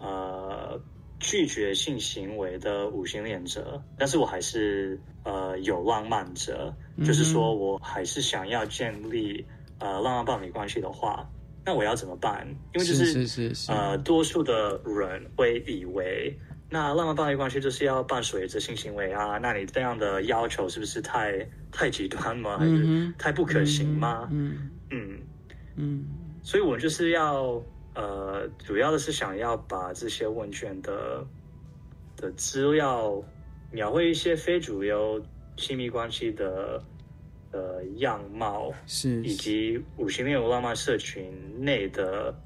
[0.05, 0.79] 呃
[1.19, 9.45] 拒绝性行为的五性恋者，但是我还是呃有浪漫者，就是说我还是想要建立。
[9.77, 11.29] 呃，浪漫伴侣关系的话，
[11.65, 12.47] 那我要怎么办？
[12.73, 16.33] 因为就是是是是呃，多数的人会以为，
[16.69, 19.37] 那浪漫伴侣关系就是要伴随着性行为啊？
[19.37, 22.57] 那你这样的要求是不是太太极端吗？
[22.57, 24.29] 还是太不可行吗？
[24.31, 25.19] 嗯嗯
[25.75, 26.05] 嗯，
[26.41, 27.61] 所以我就是要
[27.95, 31.25] 呃，主要的是想要把这些问卷的
[32.15, 33.23] 的资料
[33.71, 35.19] 描绘一些非主流
[35.57, 36.83] 亲密关系的。
[37.51, 42.37] 呃样貌是，以及五星恋有浪漫社群内的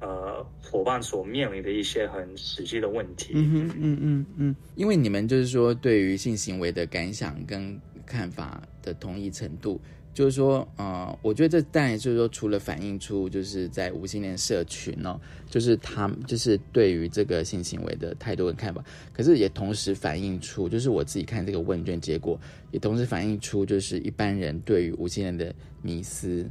[0.00, 3.34] 呃伙伴所面临的一些很实际的问题。
[3.36, 9.80] 嗯哼，嗯嗯嗯，因为你们就是说对于性行为的感想跟看法的同意程度。
[10.14, 22.38] 就是说，呃，我觉得这当然就是说，除了反映出就是在无性恋社群哦，就是他就是对于这个性行为的态度跟看法，可是也同时反映出，就是我自己看这个问卷结果，
[22.70, 26.44] 也同时反映出就是一般人对于无性恋的迷思，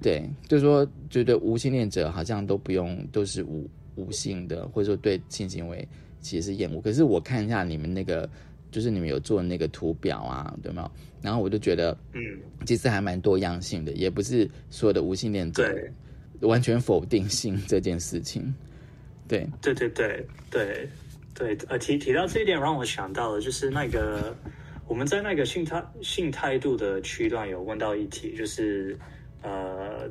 [0.00, 5.86] 对，就是说觉得无性恋者好像都不用都是无无性的，或者说对性行为
[6.20, 6.80] 其实是厌恶。
[6.80, 8.28] 可是我看一下你们那个。
[8.74, 10.90] 就是你们有做那个图表啊，对吗？
[11.22, 12.20] 然后我就觉得，嗯，
[12.66, 15.72] 其实还蛮多样性的，也不是所有的无性恋者
[16.40, 18.52] 完全否定性这件事情。
[19.28, 20.88] 对，对对对对
[21.32, 24.36] 对，呃，提提到这一点，让我想到了，就是那个
[24.88, 28.98] 我们在那个性态性态度的区段有问到一题，就是
[29.40, 30.10] 呃，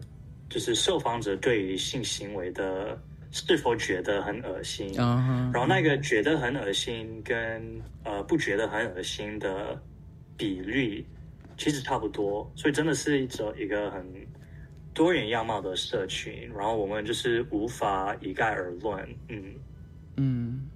[0.50, 2.98] 就是受访者对于性行为的。
[3.34, 4.94] 是否觉得很恶心？
[4.94, 9.82] 然后那个觉得很恶心跟呃不觉得很恶心的
[10.38, 11.04] 比率
[11.58, 14.06] 其实差不多，所以真的是一种一个很
[14.94, 16.48] 多元样貌的社群。
[16.56, 19.16] 然后我们就是无法一概而论。
[19.30, 19.44] 嗯
[20.18, 20.70] 嗯，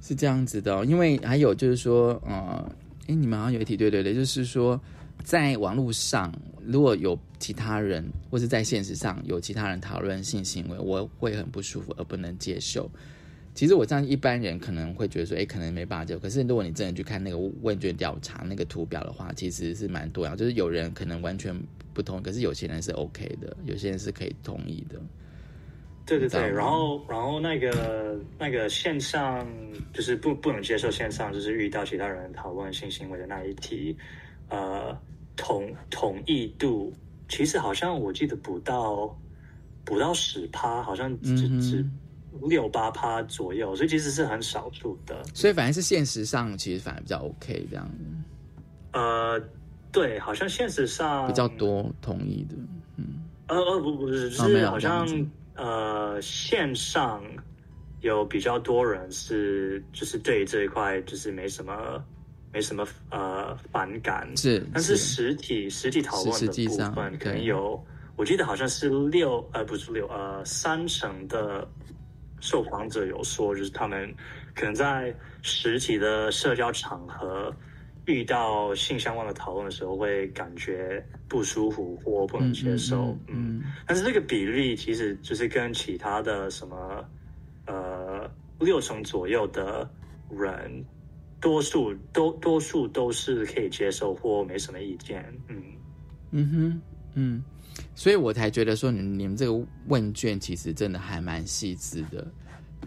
[0.00, 2.72] 是这样子的，因为还有就是说，呃，
[3.06, 4.80] 哎，你们好像有一题，对对对，就是说。
[5.22, 6.32] 在网络上，
[6.66, 12.90] 如果有其他人，或是在现实上有其他人讨论性行为，我会很不舒服，而不能接受。
[13.54, 16.18] 其实我这样一般人可能会觉得说，哎，可能没办法接受。
[16.18, 21.54] 可是如果你真的去看那个问卷调查那个图表的话，其实是蛮多样，就是有人可能完全
[21.92, 25.00] 不同，可是有些人是 OK 的，有些人是可以同意的。
[26.06, 29.46] 对对对，然后然后那个那个线上
[29.92, 33.96] 就是不不能接受线上，就是遇到其他人讨论性行为的那一题，
[34.48, 34.96] 呃。
[35.36, 36.92] 统统一度
[37.28, 39.18] 其实好像我记得不到
[39.84, 41.84] 不到十趴，好像只只
[42.48, 45.24] 六八趴左右，所以其实是很少数的。
[45.34, 48.04] 所以反而是现实上其实反而比较 OK 这样子。
[48.92, 49.42] 呃，
[49.90, 52.54] 对，好像现实上比较多同意的。
[52.96, 55.04] 嗯，呃呃不不是，是好像
[55.56, 57.20] 呃线上
[58.02, 62.04] 有比较多人是就是对这一块就是没什么。
[62.54, 67.84] 没什么呃反感，是，但是实体实体讨论的部分可能有，
[68.14, 71.68] 我记得好像是六呃不是六呃三成的
[72.40, 74.14] 受访者有说，就是他们
[74.54, 77.52] 可能在实体的社交场合
[78.06, 87.04] 遇到性相关的讨论的时候，会感觉不舒服或不能接受，嗯，但是这个比例其实就是跟其他的什么
[87.66, 88.30] 呃
[88.60, 89.90] 六成左右的
[90.30, 90.84] 人。
[91.44, 95.62] 多数都多数都是可以接受或没什么意见，嗯。
[96.30, 96.80] 嗯哼
[97.12, 97.44] 嗯，
[97.94, 102.26] 所以我才觉得说你你们这个问卷其实真的还蛮细致的，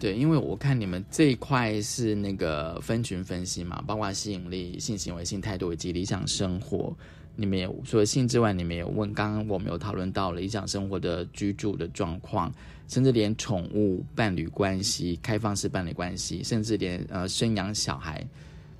[0.00, 6.92] 对，因为我看你们这一块是那个分群分析嘛，包括吸引力、性行为、性态度以及理想生活，
[7.36, 12.52] 你们有除了性之外，你们有问，刚刚我们有讨论到了理想生活的居住的状况，
[12.88, 18.26] 甚至连宠物、伴侣关系、开放式伴侣关系，甚至连呃生养小孩。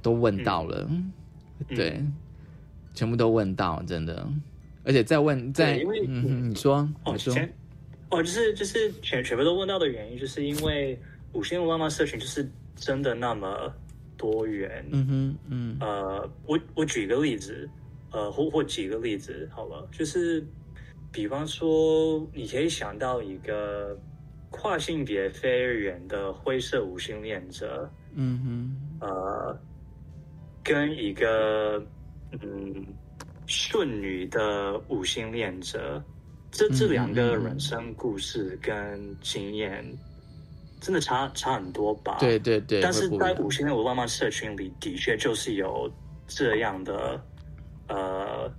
[0.03, 0.89] 都问到了，
[1.69, 2.03] 对，
[2.95, 4.27] 全部都问到，真的，
[4.85, 7.35] 而且再问再，嗯，你说，你说，
[8.11, 10.99] 哦，就是就是全全部都问到的原因，就是因为
[11.33, 13.73] 五星浪漫社群就是真的那么
[14.17, 14.85] 多元。
[14.91, 17.69] 嗯哼，嗯，呃，我我举个例子，
[18.11, 20.43] 呃，或或举个例子好了，就是
[21.13, 23.99] 比方说，你可以想到一个
[24.51, 29.61] 跨性别非二元的灰色无性恋者，嗯哼，呃，
[30.69, 31.83] 跟一个
[32.43, 32.87] 嗯
[33.47, 36.03] 顺女的五星恋者。
[36.51, 39.85] 这这两个人生故事跟经验，
[40.81, 42.17] 真的差差很多吧？
[42.21, 42.81] 对对对。
[42.81, 45.91] 但是在五星的浪漫社群里，的确就是有
[46.27, 47.23] 这样的，
[47.89, 48.51] 呃，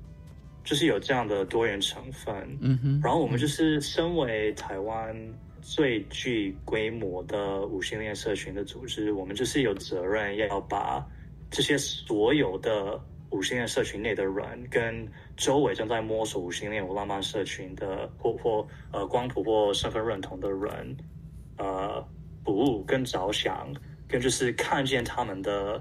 [0.64, 2.32] 就是有这样的多元成分。
[2.62, 3.02] 嗯哼。
[3.04, 5.16] 然后我们就是身为台湾
[5.60, 11.04] 最具规模的五星恋社群的组织，我们就是有责任要把
[11.52, 13.00] 这些所有的。
[13.32, 20.98] 五星恋社群内的人跟周围正在摸索五星恋无浪漫社群的或或呃光谱或身份认同的人，
[21.60, 22.04] 呃
[22.44, 23.72] 服务跟着想，
[24.08, 25.80] 跟就是看见他们的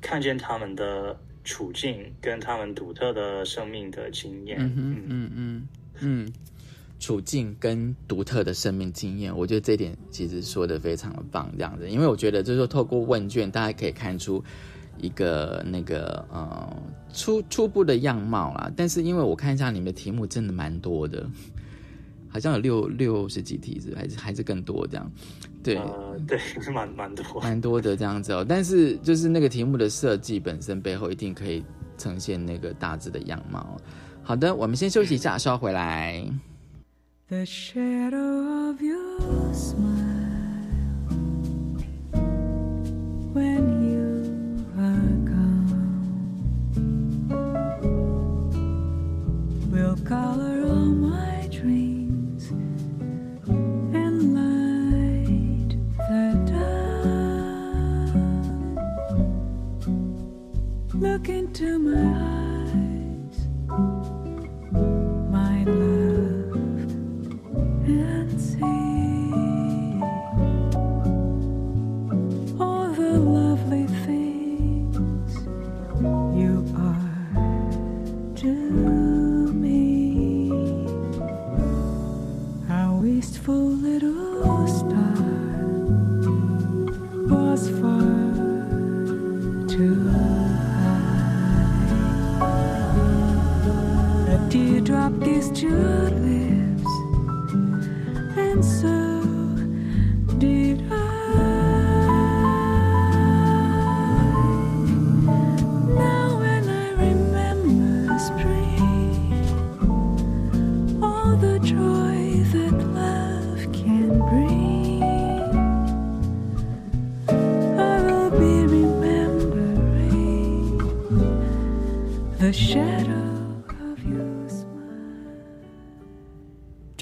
[0.00, 4.56] 看见他们的处境跟他们独特的生命的经验。
[4.60, 6.32] 嗯嗯嗯嗯，
[7.00, 14.40] 处境跟独特的生命经验，我觉得这点其实说的非常的棒，这样子，因为我觉得就是说透过问卷，大家可以看出。
[14.98, 16.76] 一个那个呃
[17.12, 21.26] 初初步的样貌啦，但是因为我看一下你们的题目真的蛮多的，
[22.28, 25.10] 好像有六六十几题是还是还是更多这样，
[25.62, 25.80] 对
[26.26, 31.64] 对是蛮蛮多蛮多的这样子哦，但是就是那个题目的设计本身背后一定可以
[31.96, 33.80] 呈现那个大致的样貌。
[34.22, 36.24] 好的，我们先休息一下，稍后回来。
[37.30, 39.74] color all my dreams
[42.12, 42.32] and
[43.34, 43.93] light the
[60.94, 62.33] Look into my eyes,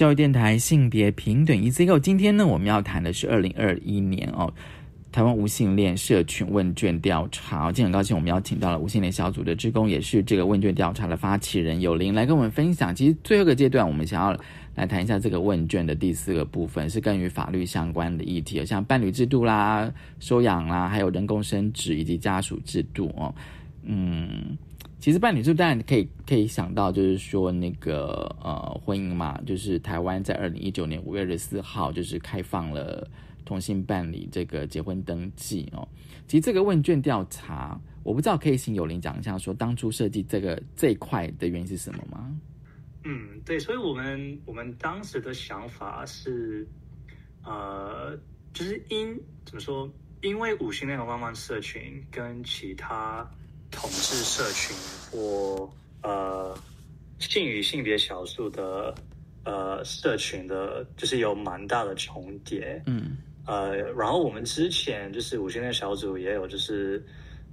[0.03, 4.53] 教育电台性别平等 E C O，今天呢，我们要谈的是二零二一年哦，
[5.13, 7.71] 台湾无性恋社群问卷调查。
[7.71, 12.93] 今天很高兴，我们邀请到了无性恋小组的职工，也是这个问卷调查的发起人有林来跟我们分享。
[12.93, 14.37] 其实最后一个阶段，我们想要
[14.75, 19.89] 来谈一下这个问卷的第四个部分，是跟与法律相关的议题，像伴侣制度啦、
[20.19, 23.33] 收养啦，还有人工生殖以及家属制度哦，
[23.83, 24.57] 嗯。
[25.03, 33.05] 其实伴侣制当然可以可以想到，就是说那个呃婚姻嘛，就是台湾在二零一九年五月二十四号就是开放了
[33.43, 35.85] 同性伴侣这个结婚登记哦。
[36.25, 42.33] 其实这个问卷调查，我不知道可以请有林讲一下，说当初设计这个这一块的原因是什么吗？
[43.03, 46.65] 嗯，对，所以我们我们当时的想法是，
[47.43, 48.17] 呃，
[48.53, 49.91] 就是因怎么说，
[50.21, 53.29] 因为五星恋的浪漫社群跟其他。
[53.73, 54.75] 同志社群
[55.11, 55.69] 或
[56.01, 56.57] 呃
[57.19, 58.93] 性与性别少数的
[59.43, 62.81] 呃社群的，就是有蛮大的重叠。
[62.85, 67.03] 嗯，呃，然后我们之前就是五星恋小组也有就是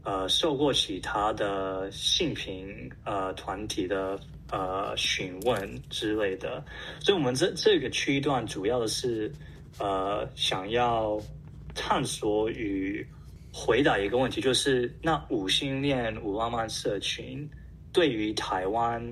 [0.04, 4.18] 呃受过其他的性平呃团体的
[4.50, 6.64] 呃询问之类的，
[7.00, 9.30] 所以我们这这个区段主要的是
[9.78, 11.20] 呃想要
[11.74, 13.06] 探索与。
[13.52, 17.48] 回答一个问题，就是那五星恋五浪漫社群
[17.92, 19.02] 对于台湾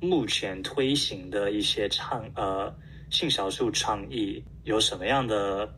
[0.00, 2.74] 目前推行的一些倡呃
[3.10, 5.72] 性少数倡议有什么样的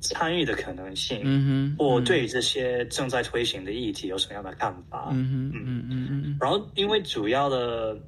[0.00, 1.20] 参与的可能性？
[1.24, 5.08] 嗯哼，或对于这些正在推行的议题有什么样的看法？
[5.12, 6.38] 嗯哼，嗯嗯嗯。
[6.40, 8.00] 然后，因为主要的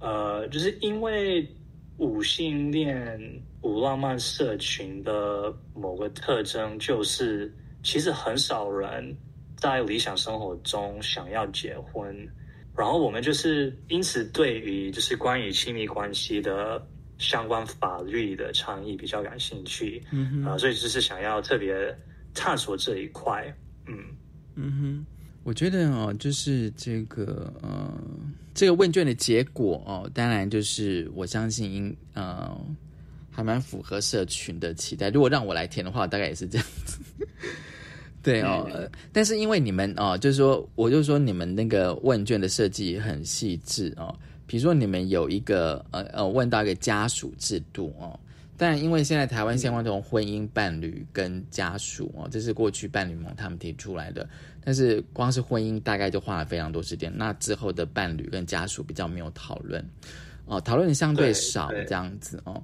[0.00, 1.46] 呃，就是因为
[1.98, 3.20] 五星恋
[3.62, 9.16] 五浪漫社群的某个特征，就是其实很少人
[9.56, 12.14] 在理想生活中想要结婚。
[12.76, 16.84] 然后我们就是因此对于就是关于亲密关系的
[17.18, 21.94] 相关法律的倡议比较感兴趣，嗯啊，所以就是想要特别
[22.32, 23.44] 探索这一块，
[23.86, 23.98] 嗯
[24.54, 25.06] 嗯哼，
[25.42, 27.92] 我觉得哦，就是这个呃，
[28.54, 32.58] 这个问卷的结果哦，当然就是我相信应呃
[33.30, 35.10] 还蛮符合社群的期待。
[35.10, 36.98] 如果让我来填的话，大概也是这样子。
[38.22, 38.68] 对哦，
[39.12, 44.14] 但是因为你们哦，就是说，我就说你们那个问卷的设计很细致哦。
[44.46, 48.18] 比如说，你们有一个呃呃，问到一个家属制度哦。
[48.56, 54.28] 但因为现在台湾相关这种婚姻伴侣跟家属哦，这是过去伴侣盟他们提出来的。
[54.62, 59.82] 但是光是婚姻大概就花了非常多时间，那之后的伴侣跟家属比较没有讨论
[60.44, 62.62] 哦，讨论相对少这样子哦。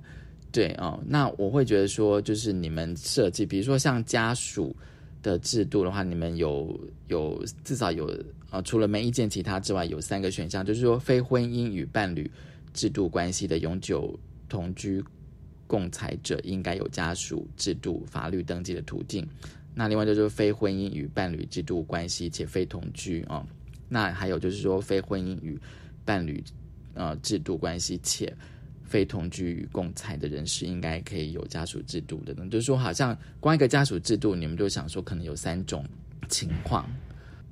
[0.52, 4.74] 对哦，那我会觉得说，就是你们设计，比如说像家属。
[5.22, 8.06] 的制度的话，你们有有至少有
[8.50, 12.30] 呃，除了没意见其他之外，有三个选项，就是说非婚姻与伴侣
[12.72, 15.02] 制度关系的永久同居
[15.66, 19.26] 共财者应该有家属制度法律登记的途径。
[19.74, 23.46] 那另外就是非婚姻与伴侣制度关系且非同居啊。
[23.88, 25.58] 那还有就是说非婚姻与
[26.04, 26.42] 伴侣
[26.94, 28.32] 呃制度关系且。
[28.86, 35.84] 非同居与共财的人士应该可以有家属制度的呢，就是说，好像光一个家属制度，你们就想说可能有三种
[36.28, 36.88] 情况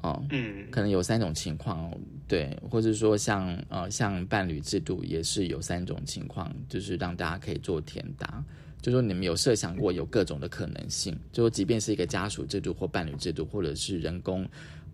[0.01, 8.43] 哦，嗯，可能有三种情况哦，对，或者说像呃像伴侣制度也是有三种情况，就是让大家可以做填答，
[8.81, 14.49] 就说你们有设想过有各种的可能性，就说即便是一个家属制度或伴侣制度，或者是人工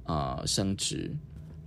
[0.04, 1.10] 呃生殖。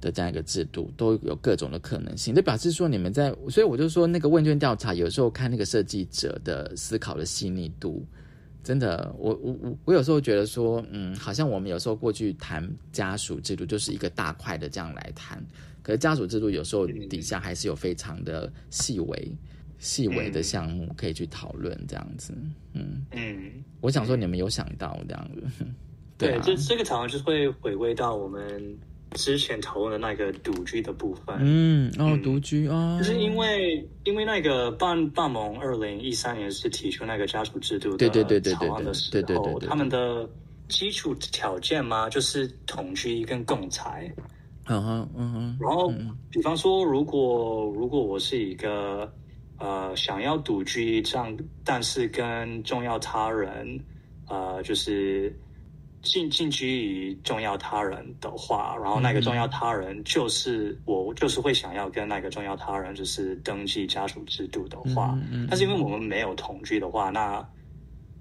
[0.03, 8.05] 的这样一个制度都有各种的可能性，就表示说你们在，所以我就说那个问卷调查有时候看那个设计者的思考的细腻度，
[8.61, 15.41] 真的，我我我我有时候觉得说，嗯，好像我们有时候过去谈家属制度就是一个大块的这样来谈，
[15.81, 19.31] 可是家属制度有时候底下还是有非常的细微、
[19.79, 22.33] 细微的项目可以去讨论这样子，
[22.73, 25.65] 嗯嗯，我想说你们有想到这样子，
[26.17, 28.77] 对，这这个常常就是会回归到我们。
[29.13, 38.09] 之前讨论的那个独居的部分，嗯，哦，独居啊，就是因为因为那个半半盟二零一三年是提出那个家属制度的
[38.41, 40.29] 草案的时候，他们的
[40.67, 44.11] 基础条件嘛，就是同居跟共财，
[44.67, 45.91] 嗯哼，嗯哼，然后
[46.29, 49.11] 比方说，如果如果我是一个
[49.57, 53.79] 呃想要独居这样，但是跟重要他人
[54.27, 55.33] 呃就是。
[56.03, 67.43] 近近居于重要他人的话，然后那个重要他人就是我，就是会想要跟那个重要他人就是登记家属制度的话，嗯但是因为我们没有同居的话，那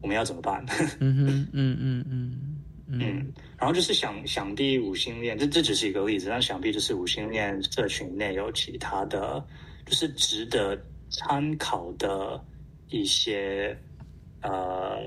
[0.00, 0.64] 我们要怎么办？
[1.00, 2.38] 嗯嗯嗯嗯
[2.86, 9.44] 嗯，然后就是想想必五星恋，这这只是一个例子，但想必就是五星恋社群内有其他的，
[9.86, 10.80] 就是值得
[11.10, 12.40] 参考的
[12.90, 13.76] 一些
[14.42, 14.98] 呃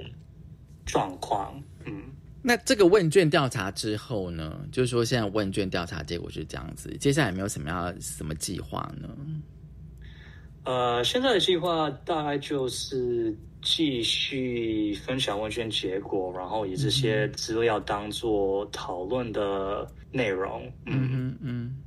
[0.85, 2.03] 状况，嗯。
[2.47, 4.63] 那这个问卷调查之后呢？
[4.71, 9.09] 就是说，现在问卷调查结果是这样子，接下来有没有什么要什么计划呢？
[10.63, 20.71] 呃，现在的计划大概就是继续分享问卷结果，然后以这些资料当做讨论的内容。
[20.85, 21.77] 嗯嗯嗯。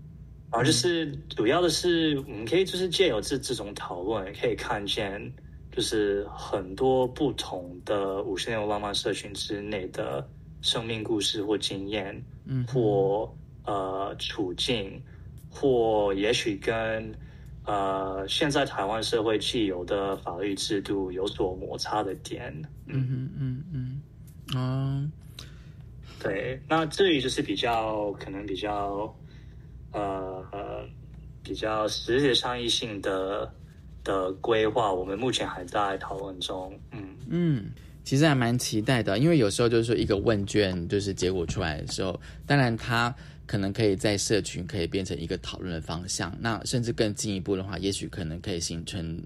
[0.50, 5.32] 然后就是主要的是，我们可以就是借由这这种讨论，可以看见
[5.70, 10.28] 就是很多不同的五十年浪漫社群之内的。
[10.60, 13.32] 生命故事或经验，嗯，或
[13.64, 15.00] 呃处境，
[15.50, 17.14] 或也许跟
[17.64, 22.52] 呃现在台湾社会既有的法律制度有所摩擦的点，
[22.86, 23.30] 嗯。
[23.38, 24.02] 嗯嗯
[24.54, 25.12] 嗯，
[26.18, 29.14] 对，那至于就是比较可能比较
[29.92, 30.88] 呃呃
[31.42, 33.52] 比较实质上意性的
[34.02, 37.16] 的规划，我们目前还在讨论中，嗯。
[37.28, 37.70] 嗯。
[38.08, 49.22] 其实还蛮期待的，因为有时候就是说一个问卷就是结果出来的时候，当然它可能可以在社群可以变成一个讨论的方向，那甚至更进一步的话，也许可能可以形成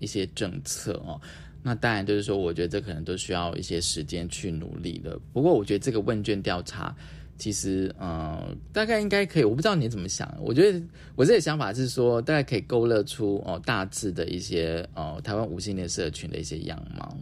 [0.00, 1.20] 一些政策哦。
[1.62, 5.16] 那当然就是说，我觉得这可能都需要一些时间去努力的。
[5.32, 6.92] 不过我觉得这个问卷调查
[7.38, 10.28] 其实呃大概应该可以，我不知道你怎么想。
[10.40, 10.82] 我觉得
[11.14, 17.16] 我这个想法是说，大概可以勾勒出哦大致的一些哦台湾无性恋社群的一些样貌。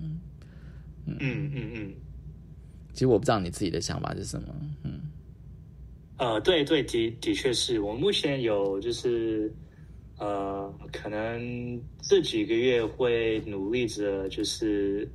[1.07, 1.17] 嗯。
[1.21, 1.95] 嗯嗯，
[2.93, 4.49] 其实我不知道你自己的想法是什么。
[4.85, 5.01] 嗯，
[6.19, 7.81] 呃，对对，的的确是。
[7.81, 9.53] 我目前有就是
[10.19, 15.11] 呃，可能这几个月会努力着，就是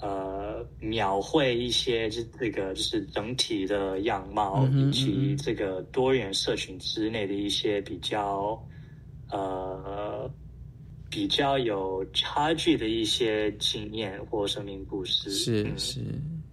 [0.00, 8.60] 呃，描绘一些这这个就是整体的样貌，以及这个多元社群之内的一些比较
[9.30, 10.13] 呃
[11.14, 15.30] 比较有差距的一些经验或生命故事。
[15.30, 16.00] 是是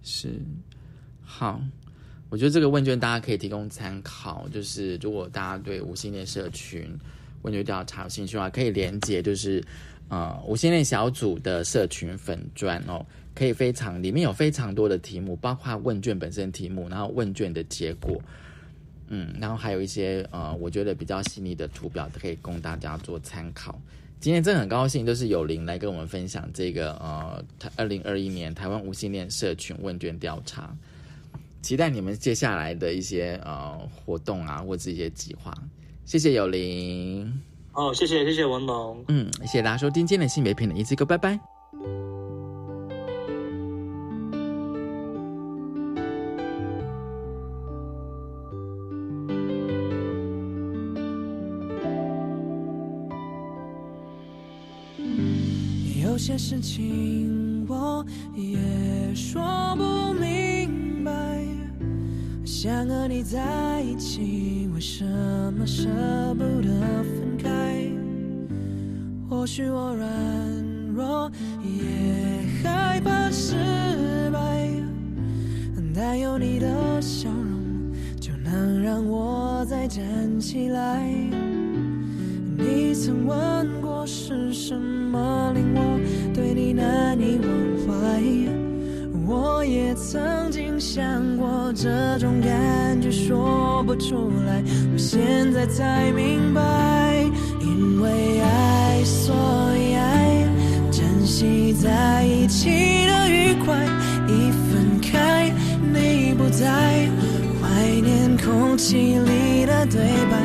[0.04, 0.40] 是，
[1.20, 1.60] 好。
[2.30, 6.88] 我觉得这个问卷大家可以提供参考，就是如果大家对无性恋社群
[7.42, 9.62] 问卷调查有兴趣的话，可以连接就是
[10.08, 13.04] 呃无性恋小组的社群粉砖哦，
[13.34, 18.22] 可以非常里面有非常多的题目，包括问卷本身题目，然后问卷的结果，
[19.08, 23.78] 嗯，然后还有一些呃我觉得比较细腻的图表，可以供大家做参考。
[24.22, 27.44] 今天真的很高兴，就是有林来跟我们分享这个呃
[27.74, 30.72] 二零二一年台湾无性恋社群问卷调查。
[31.60, 35.52] 期待你们接下来的一些呃活动啊，或者一些计划。
[36.04, 37.42] 谢谢有林。
[37.72, 39.04] 哦，谢谢谢谢文龙。
[39.08, 41.40] 嗯，谢谢大家收听今天的性别片的一次歌，拜拜。
[56.12, 58.04] 有些事情我
[58.36, 58.58] 也
[59.14, 59.42] 说
[59.78, 61.10] 不明白。
[62.44, 65.02] 想和你在一起，为什
[65.54, 65.88] 么舍
[66.34, 66.68] 不得
[67.02, 67.90] 分开？
[69.26, 70.06] 或许我软
[70.94, 71.32] 弱，
[71.64, 73.56] 也害怕失
[74.30, 74.70] 败，
[75.94, 77.90] 但有你的笑容，
[78.20, 81.10] 就能让我再站起来。
[82.58, 85.91] 你曾问过，是什么令我
[86.72, 87.48] 难以忘
[87.86, 87.92] 怀？
[89.24, 94.62] 我也曾经想过，这种感觉说不出来。
[94.92, 96.60] 我现在才明白，
[97.60, 99.34] 因为爱，所
[99.76, 100.46] 以爱，
[100.90, 102.68] 珍惜在一起
[103.06, 103.74] 的愉快。
[104.28, 105.50] 一分开，
[105.80, 107.08] 你不在，
[107.60, 110.00] 怀念空气里的对
[110.30, 110.36] 白。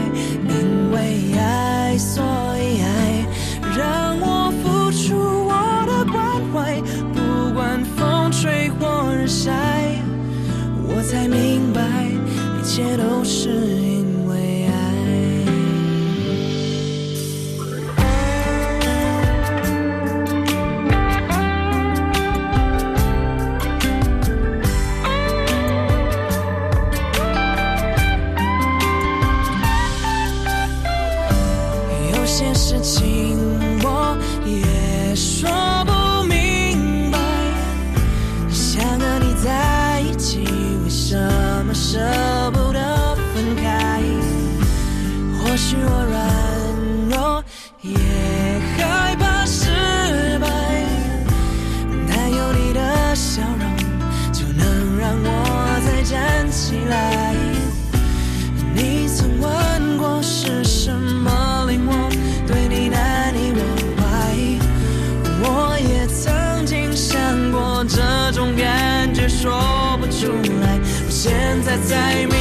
[0.48, 0.96] 因为
[1.38, 2.57] 爱，所以
[12.78, 13.77] 一切都是。
[45.58, 46.16] 许我软
[47.10, 47.44] 弱，
[47.82, 47.92] 也
[48.78, 50.48] 害怕失败，
[52.08, 53.68] 但有你的笑容，
[54.32, 57.34] 就能让我再站起来。
[58.76, 62.08] 你曾问过是什么令我
[62.46, 63.60] 对你难以忘
[63.98, 64.06] 怀，
[65.42, 70.28] 我也曾经想过这种感觉说不出
[70.62, 72.37] 来，我现在才明。